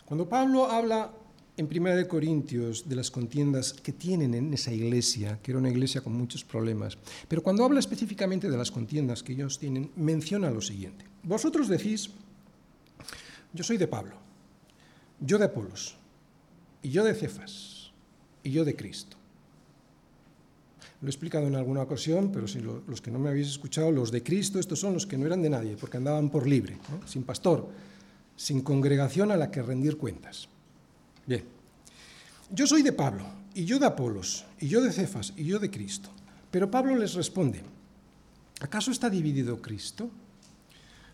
[0.04, 1.12] cuando Pablo habla
[1.56, 6.00] en 1 Corintios de las contiendas que tienen en esa iglesia, que era una iglesia
[6.00, 6.98] con muchos problemas,
[7.28, 11.04] pero cuando habla específicamente de las contiendas que ellos tienen, menciona lo siguiente.
[11.22, 12.10] Vosotros decís,
[13.52, 14.16] yo soy de Pablo,
[15.20, 15.96] yo de Apolos,
[16.82, 17.92] y yo de Cefas,
[18.42, 19.16] y yo de Cristo.
[21.04, 24.10] Lo he explicado en alguna ocasión, pero si los que no me habéis escuchado, los
[24.10, 27.24] de Cristo, estos son los que no eran de nadie, porque andaban por libre, sin
[27.24, 27.68] pastor,
[28.34, 30.48] sin congregación a la que rendir cuentas.
[31.26, 31.44] Bien,
[32.50, 33.22] yo soy de Pablo,
[33.54, 36.08] y yo de Apolos, y yo de Cefas, y yo de Cristo.
[36.50, 37.60] Pero Pablo les responde,
[38.60, 40.08] ¿acaso está dividido Cristo?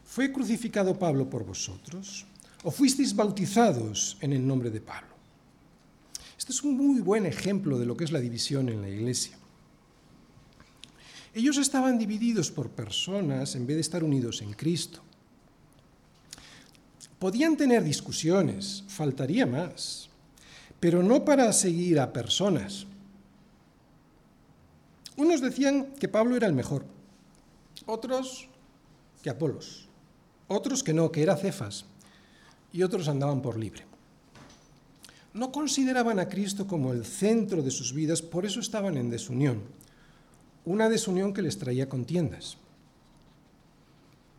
[0.05, 2.27] ¿Fue crucificado Pablo por vosotros?
[2.63, 5.17] ¿O fuisteis bautizados en el nombre de Pablo?
[6.39, 9.40] Este es un muy buen ejemplo de lo que es la división en la iglesia.
[11.35, 15.01] Ellos estaban divididos por personas en vez de estar unidos en Cristo.
[17.19, 20.09] Podían tener discusiones, faltaría más,
[20.81, 22.87] pero no para seguir a personas.
[25.17, 26.85] Unos decían que Pablo era el mejor,
[27.87, 28.49] otros
[29.23, 29.87] que Apolos,
[30.49, 31.85] otros que no, que era Cefas,
[32.73, 33.85] y otros andaban por libre.
[35.35, 39.63] No consideraban a Cristo como el centro de sus vidas, por eso estaban en desunión,
[40.71, 42.57] una desunión que les traía contiendas.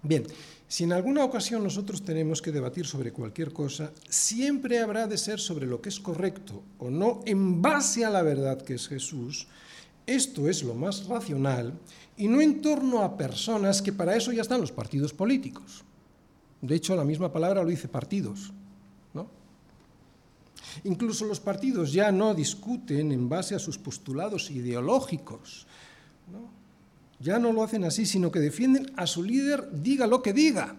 [0.04, 0.26] Bien,
[0.68, 5.40] si en alguna ocasión nosotros tenemos que debatir sobre cualquier cosa, siempre habrá de ser
[5.40, 9.48] sobre lo que es correcto o no en base a la verdad que es Jesús.
[10.08, 11.74] Esto es lo más racional
[12.16, 15.84] y no en torno a personas que para eso ya están los partidos políticos.
[16.62, 18.54] De hecho, la misma palabra lo dice partidos.
[19.14, 19.28] ¿no?
[20.86, 25.68] Incluso los partidos ya no discuten en base a sus postulados ideológicos.
[26.32, 26.62] ¿No?
[27.22, 30.76] ya no lo hacen así, sino que defienden a su líder, diga lo que diga.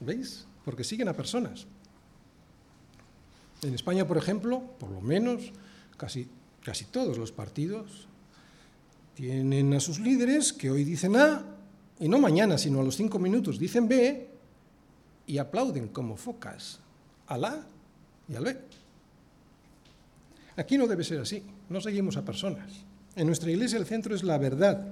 [0.00, 0.46] ¿Veis?
[0.64, 1.66] Porque siguen a personas.
[3.62, 5.52] En España, por ejemplo, por lo menos
[5.96, 6.28] casi,
[6.62, 8.08] casi todos los partidos
[9.14, 11.44] tienen a sus líderes que hoy dicen A
[12.00, 14.28] y no mañana, sino a los cinco minutos dicen B
[15.26, 16.80] y aplauden como focas
[17.28, 17.66] al A
[18.28, 18.58] y al B.
[20.56, 22.85] Aquí no debe ser así, no seguimos a personas.
[23.16, 24.86] En nuestra iglesia el centro es la verdad.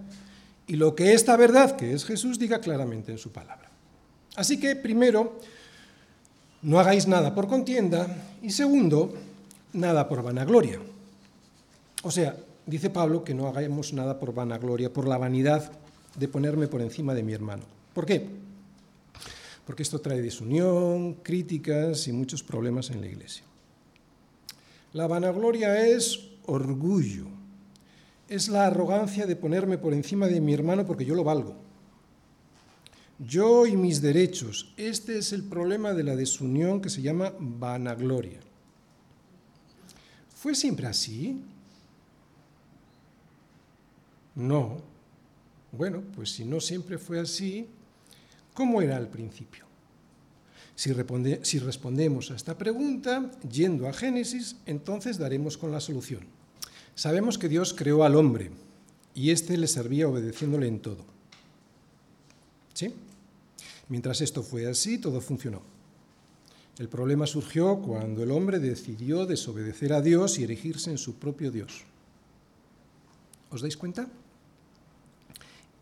[0.66, 3.70] Y lo que esta verdad, que es Jesús, diga claramente en su palabra.
[4.35, 5.39] Así que, primero,
[6.62, 8.09] no hagáis nada por contienda
[8.43, 9.14] y segundo,
[9.75, 10.81] nada por vanagloria.
[12.03, 15.70] O sea, dice Pablo que no hagamos nada por vanagloria, por la vanidad
[16.16, 17.64] de ponerme por encima de mi hermano.
[17.93, 18.27] ¿Por qué?
[19.66, 23.45] Porque esto trae desunión, críticas y muchos problemas en la iglesia.
[24.93, 27.27] La vanagloria es orgullo,
[28.29, 31.57] es la arrogancia de ponerme por encima de mi hermano porque yo lo valgo.
[33.18, 34.72] Yo y mis derechos.
[34.77, 38.41] Este es el problema de la desunión que se llama vanagloria.
[40.35, 41.41] ¿Fue siempre así?
[44.35, 44.79] No.
[45.72, 47.68] Bueno, pues si no siempre fue así,
[48.53, 49.64] ¿cómo era al principio?
[50.75, 50.93] Si,
[51.43, 56.34] si respondemos a esta pregunta, yendo a Génesis, entonces daremos con la solución.
[56.95, 58.51] Sabemos que Dios creó al hombre
[59.14, 61.05] y éste le servía obedeciéndole en todo.
[62.72, 62.95] ¿Sí?
[63.88, 65.62] Mientras esto fue así, todo funcionó.
[66.78, 71.53] El problema surgió cuando el hombre decidió desobedecer a Dios y erigirse en su propio
[71.53, 71.84] Dios.
[73.51, 74.09] ¿Os dais cuenta?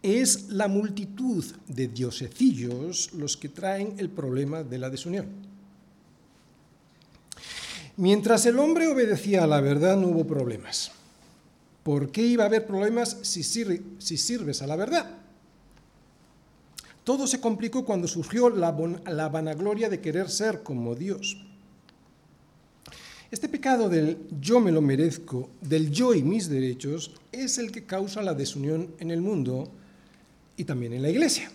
[0.02, 5.26] Es la multitud de diosecillos los que traen el problema de la desunión.
[7.96, 10.92] Mientras el hombre obedecía a la verdad no hubo problemas.
[11.82, 15.18] ¿Por qué iba a haber problemas si, sirves a la verdad?
[17.04, 18.70] Todo se complicó cuando surgió la,
[19.28, 21.36] vanagloria de querer ser como Dios.
[23.32, 27.84] Este pecado del yo me lo merezco, del yo y mis derechos, es el que
[27.84, 29.68] causa la desunión en el mundo
[30.56, 31.50] y también en la iglesia.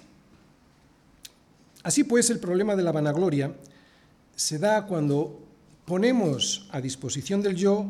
[1.83, 3.55] Así pues, el problema de la vanagloria
[4.35, 5.39] se da cuando
[5.85, 7.85] ponemos a disposición del yo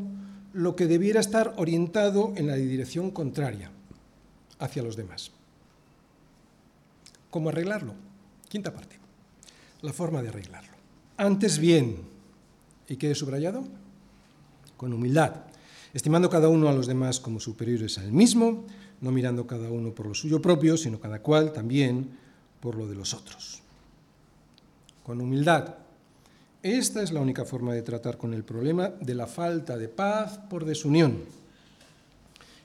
[0.57, 3.69] lo que debiera estar orientado en la dirección contraria,
[4.57, 5.29] hacia los demás.
[7.29, 7.93] ¿Cómo arreglarlo?
[8.49, 8.97] Quinta parte.
[9.83, 10.73] La forma de arreglarlo.
[11.15, 11.97] Antes bien,
[12.89, 13.65] ¿y qué he subrayado?
[14.77, 15.43] Con humildad,
[15.93, 18.65] estimando cada uno a los demás como superiores al mismo,
[18.99, 22.17] no mirando cada uno por lo suyo propio, sino cada cual también
[22.61, 23.61] por lo de los otros.
[25.03, 25.75] Con humildad.
[26.63, 30.39] Esta es la única forma de tratar con el problema de la falta de paz
[30.49, 31.23] por desunión.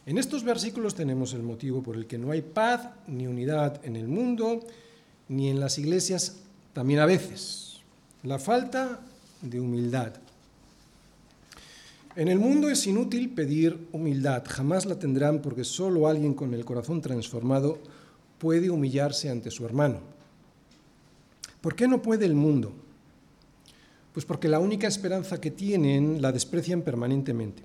[0.06, 3.96] En estos versículos tenemos el motivo por el que no hay paz ni unidad en
[3.96, 4.60] el mundo,
[5.28, 6.38] ni en las iglesias,
[6.72, 7.80] también a veces.
[8.22, 9.00] La falta
[9.42, 10.14] de humildad.
[12.16, 16.64] En el mundo es inútil pedir humildad, jamás la tendrán porque solo alguien con el
[16.64, 17.78] corazón transformado
[18.38, 20.00] puede humillarse ante su hermano.
[21.60, 22.72] ¿Por qué no puede el mundo?
[24.12, 27.62] Pues porque la única esperanza que tienen la desprecian permanentemente.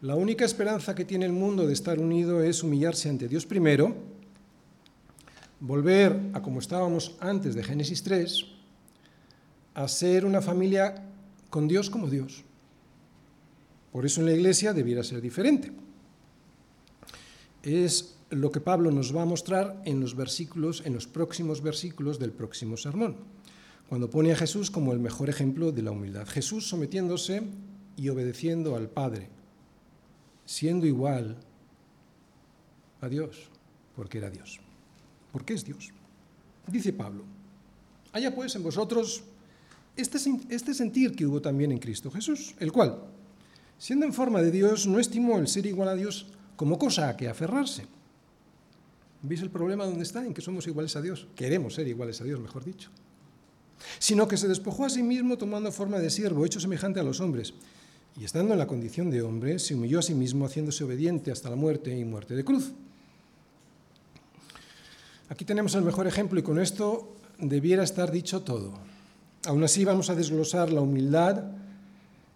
[0.00, 3.94] La única esperanza que tiene el mundo de estar unido es humillarse ante Dios primero,
[5.60, 8.44] volver a como estábamos antes de Génesis 3,
[9.74, 11.06] a ser una familia
[11.50, 12.44] con Dios como Dios.
[13.92, 15.72] Por eso en la iglesia debiera ser diferente.
[17.62, 20.16] Es lo que Pablo nos va a mostrar en los
[20.84, 23.16] en los próximos versículos del próximo sermón,
[23.94, 26.26] cuando pone a Jesús como el mejor ejemplo de la humildad.
[26.26, 27.44] Jesús sometiéndose
[27.96, 29.28] y obedeciendo al Padre,
[30.44, 31.36] siendo igual
[33.00, 33.50] a Dios,
[33.94, 34.58] porque era Dios.
[35.30, 35.92] Porque es Dios.
[36.66, 37.22] Dice Pablo,
[38.10, 39.22] haya pues en vosotros
[39.94, 40.18] este,
[40.48, 42.98] este sentir que hubo también en Cristo Jesús, el cual,
[43.78, 46.26] siendo en forma de Dios, no estimó el ser igual a Dios
[46.56, 47.86] como cosa a que aferrarse.
[49.22, 50.26] ¿Veis el problema dónde está?
[50.26, 51.28] En que somos iguales a Dios.
[51.36, 52.90] Queremos ser iguales a Dios, mejor dicho.
[53.98, 57.20] Sino que se despojó a sí mismo tomando forma de siervo, hecho semejante a los
[57.20, 57.54] hombres.
[58.16, 61.50] Y estando en la condición de hombre, se humilló a sí mismo, haciéndose obediente hasta
[61.50, 62.72] la muerte y muerte de cruz.
[65.28, 68.74] Aquí tenemos el mejor ejemplo y con esto debiera estar dicho todo.
[69.46, 71.44] Aún así vamos a desglosar la humildad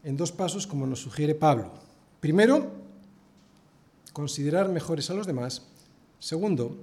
[0.05, 1.73] en dos pasos como nos sugiere Pablo.
[2.21, 2.73] Primero,
[4.13, 5.63] considerar mejores a los demás.
[6.19, 6.77] Segundo,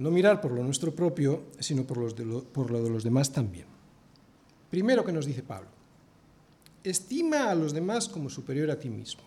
[0.00, 3.66] no mirar por lo nuestro propio, sino por, lo, lo de los demás también.
[4.70, 5.68] Primero que nos dice Pablo,
[6.82, 9.20] estima a los demás como superior a ti mismo.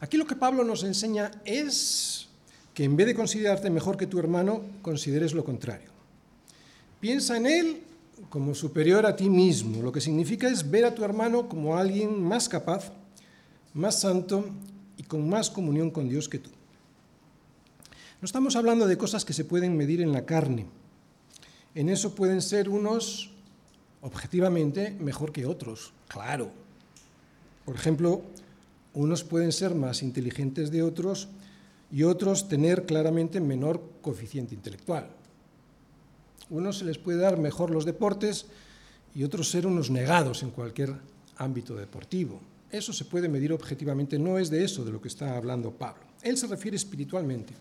[0.00, 2.26] Aquí lo que Pablo nos enseña es
[2.74, 5.90] que en vez de considerarte mejor que tu hermano, consideres lo contrario.
[6.98, 7.82] Piensa en él
[8.28, 12.20] como superior a ti mismo, lo que significa es ver a tu hermano como alguien
[12.20, 12.90] más capaz,
[13.72, 14.46] más santo
[14.96, 16.50] y con más comunión con Dios que tú.
[18.24, 20.64] No estamos hablando de cosas que se pueden medir en la carne.
[21.74, 23.32] En eso pueden ser unos
[24.00, 26.50] objetivamente mejor que otros, claro.
[27.66, 28.22] Por ejemplo,
[28.94, 31.28] unos pueden ser más inteligentes de otros
[31.92, 35.10] y otros tener claramente menor coeficiente intelectual.
[36.48, 38.46] Unos se les puede dar mejor los deportes
[39.14, 40.94] y otros ser unos negados en cualquier
[41.36, 42.40] ámbito deportivo.
[42.70, 46.04] Eso se puede medir objetivamente, no es de eso de lo que está hablando Pablo.
[46.22, 47.52] Él se refiere espiritualmente,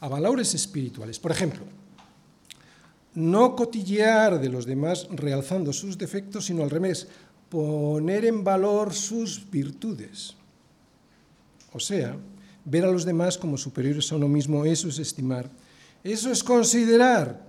[0.00, 1.18] a valores espirituales.
[1.18, 1.62] Por ejemplo,
[3.14, 7.08] no cotillear de los demás realzando sus defectos, sino al revés,
[7.48, 10.34] poner en valor sus virtudes.
[11.72, 12.16] O sea,
[12.64, 15.50] ver a los demás como superiores a uno mismo, eso es estimar.
[16.04, 17.44] Eso es considerar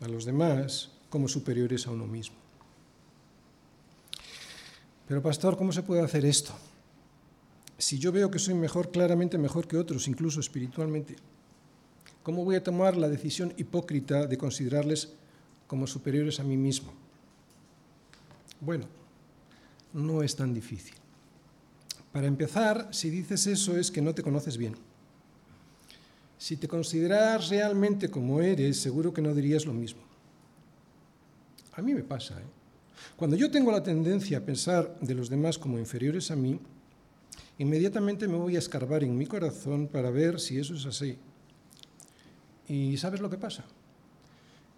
[0.00, 2.36] a los demás como superiores a uno mismo.
[5.06, 6.52] Pero pastor, ¿cómo se puede hacer esto?
[7.78, 11.16] Si yo veo que soy mejor, claramente mejor que otros, incluso espiritualmente,
[12.28, 15.14] ¿cómo voy a tomar la decisión hipócrita de considerarles
[15.66, 16.92] como superiores a mí mismo?
[18.60, 18.84] Bueno,
[19.94, 20.92] no es tan difícil.
[22.12, 24.74] Para empezar, si dices eso es que no te conoces bien.
[26.36, 30.02] Si te consideras realmente como eres, seguro que no dirías lo mismo.
[31.72, 32.38] A mí me pasa.
[32.38, 32.44] ¿eh?
[33.16, 36.60] Cuando yo tengo la tendencia a pensar de los demás como inferiores a mí,
[37.56, 41.16] inmediatamente me voy a escarbar en mi corazón para ver si eso es así.
[42.68, 43.64] ¿Y sabes lo que pasa?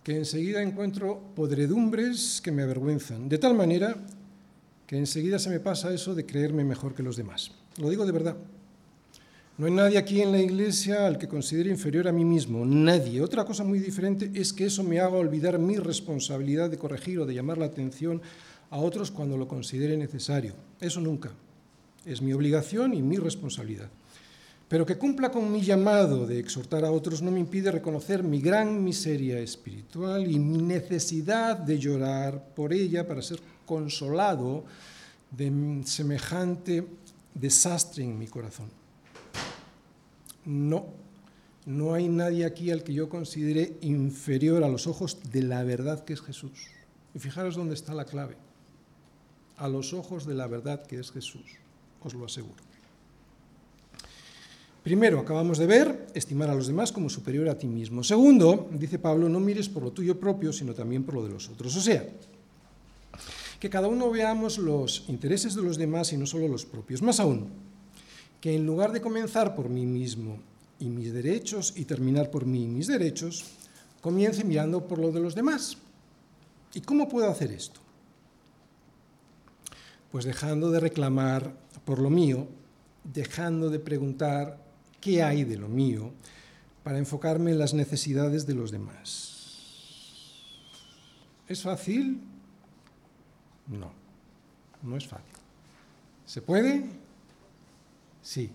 [0.04, 3.96] Que enseguida encuentro podredumbres que me avergüenzan, de tal manera
[4.86, 7.52] que enseguida se me pasa eso de creerme mejor que los demás.
[7.78, 8.36] Lo digo de verdad.
[9.58, 13.20] No hay nadie aquí en la iglesia al que considere inferior a mí mismo, nadie.
[13.20, 17.26] Otra cosa muy diferente es que eso me haga olvidar mi responsabilidad de corregir o
[17.26, 18.22] de llamar la atención
[18.70, 20.54] a otros cuando lo considere necesario.
[20.80, 21.30] Eso nunca.
[22.06, 23.90] Es mi obligación y mi responsabilidad.
[24.70, 28.40] Pero que cumpla con mi llamado de exhortar a otros no me impide reconocer mi
[28.40, 34.64] gran miseria espiritual y mi necesidad de llorar por ella para ser consolado
[35.32, 36.86] de semejante
[37.34, 38.70] desastre en mi corazón.
[40.44, 40.86] No,
[41.66, 46.04] no hay nadie aquí al que yo considere inferior a los ojos de la verdad
[46.04, 46.68] que es Jesús.
[47.12, 48.36] Y fijaros dónde está la clave.
[49.56, 51.58] A los ojos de la verdad que es Jesús,
[52.04, 52.69] os lo aseguro.
[54.82, 58.02] Primero, acabamos de ver, estimar a los demás como superior a ti mismo.
[58.02, 61.48] Segundo, dice Pablo, no mires por lo tuyo propio, sino también por lo de los
[61.50, 61.76] otros.
[61.76, 62.08] O sea,
[63.60, 67.02] que cada uno veamos los intereses de los demás y no solo los propios.
[67.02, 67.48] Más aún,
[68.40, 70.38] que en lugar de comenzar por mí mismo
[70.78, 73.44] y mis derechos y terminar por mí y mis derechos,
[74.00, 75.76] comience mirando por lo de los demás.
[76.72, 77.80] ¿Y cómo puedo hacer esto?
[80.10, 81.54] Pues dejando de reclamar
[81.84, 82.48] por lo mío,
[83.04, 84.69] dejando de preguntar
[85.00, 86.12] qué hay de lo mío,
[86.82, 89.30] para enfocarme en las necesidades de los demás.
[91.48, 92.20] ¿Es fácil?
[93.66, 93.92] No,
[94.82, 95.26] no es fácil.
[96.26, 96.84] ¿Se puede?
[98.22, 98.50] Sí,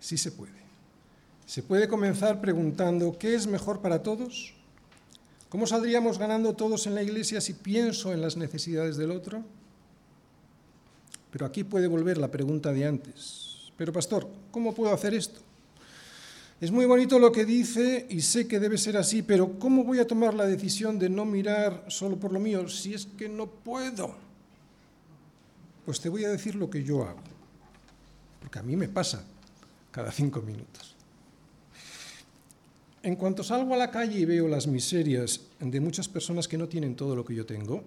[0.00, 0.66] sí se puede.
[1.46, 4.54] Se puede comenzar preguntando, ¿qué es mejor para todos?
[5.48, 9.44] ¿Cómo saldríamos ganando todos en la iglesia si pienso en las necesidades del otro?
[11.30, 13.55] Pero aquí puede volver la pregunta de antes.
[13.76, 15.40] Pero pastor, ¿cómo puedo hacer esto?
[16.60, 19.98] Es muy bonito lo que dice y sé que debe ser así, pero ¿cómo voy
[19.98, 23.46] a tomar la decisión de no mirar solo por lo mío si es que no
[23.46, 24.14] puedo?
[25.84, 27.36] Pues te voy a decir lo que yo hago
[28.46, 29.24] porque a mí me pasa
[29.90, 30.94] cada cinco minutos.
[33.02, 36.68] En cuanto salgo a la calle y veo las miserias de muchas personas que no
[36.68, 37.82] tienen todo lo que yo tengo,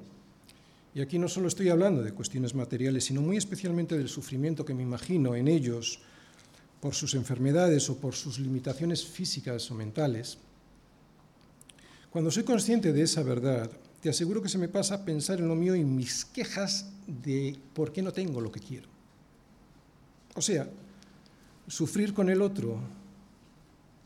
[0.93, 4.73] y aquí no solo estoy hablando de cuestiones materiales, sino muy especialmente del sufrimiento que
[4.73, 5.99] me imagino en ellos
[6.81, 10.37] por sus enfermedades o por sus limitaciones físicas o mentales,
[12.09, 13.69] cuando soy consciente de esa verdad,
[14.01, 17.55] te aseguro que se me pasa a pensar en lo mío y mis quejas de
[17.73, 18.87] por qué no tengo lo que quiero.
[20.35, 20.67] O sea,
[21.67, 22.79] sufrir con el otro,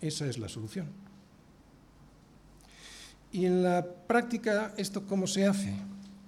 [0.01, 0.87] esa es la solución.
[3.31, 5.73] Y en la práctica, ¿esto cómo se hace?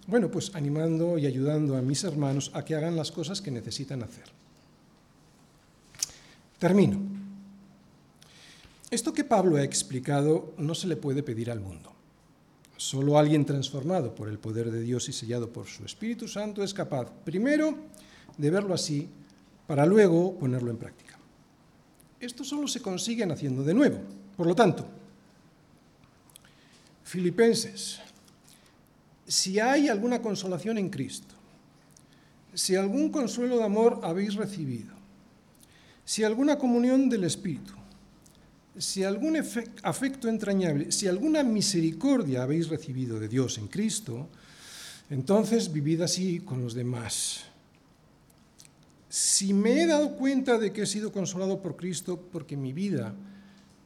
[0.07, 4.03] Bueno, pues animando y ayudando a mis hermanos a que hagan las cosas que necesitan
[4.03, 4.25] hacer.
[6.59, 6.99] Termino.
[8.91, 11.91] Esto que Pablo ha explicado no se le puede pedir al mundo.
[12.77, 16.73] Solo alguien transformado por el poder de Dios y sellado por su Espíritu Santo es
[16.73, 17.75] capaz, primero,
[18.37, 19.09] de verlo así
[19.65, 21.17] para luego ponerlo en práctica.
[22.19, 23.99] Esto solo se consigue haciendo de nuevo.
[24.37, 24.85] Por lo tanto,
[27.03, 27.99] Filipenses,
[29.27, 31.35] si hay alguna consolación en Cristo,
[32.53, 34.93] si algún consuelo de amor habéis recibido,
[36.03, 37.73] si alguna comunión del Espíritu,
[38.77, 39.37] si algún
[39.83, 44.27] afecto entrañable, si alguna misericordia habéis recibido de Dios en Cristo,
[45.09, 47.45] entonces vivid así con los demás.
[49.09, 53.15] Si me he dado cuenta de que he sido consolado por Cristo porque mi vida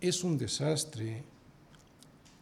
[0.02, 1.24] es un desastre,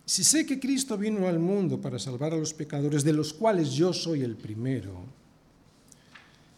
[0.07, 3.71] si sé que Cristo vino al mundo para salvar a los pecadores, de los cuales
[3.73, 5.03] yo soy el primero,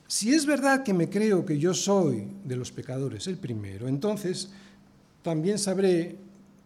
[0.07, 4.49] si es verdad que me creo que yo soy de los pecadores el primero, entonces
[5.23, 6.15] también sabré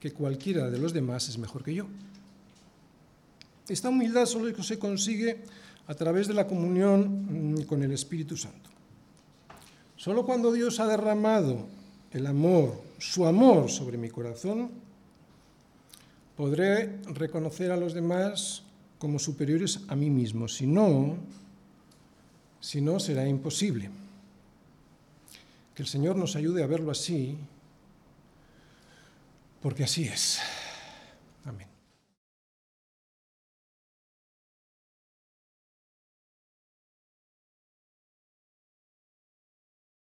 [0.02, 1.88] que cualquiera de los demás es mejor que yo.
[3.70, 5.40] Esta humildad solo se consigue
[5.88, 8.70] a través de la comunión mm, con el Espíritu Santo.
[9.96, 11.66] Solo cuando Dios ha derramado
[12.12, 14.83] el amor, su amor sobre mi corazón,
[16.36, 18.64] podré reconocer a los demás
[18.98, 20.48] como superiores a mí mismo.
[20.48, 21.18] Si no,
[22.60, 23.90] si no será imposible.
[25.76, 27.38] Que el Señor nos ayude a verlo así,
[29.62, 30.40] porque así es.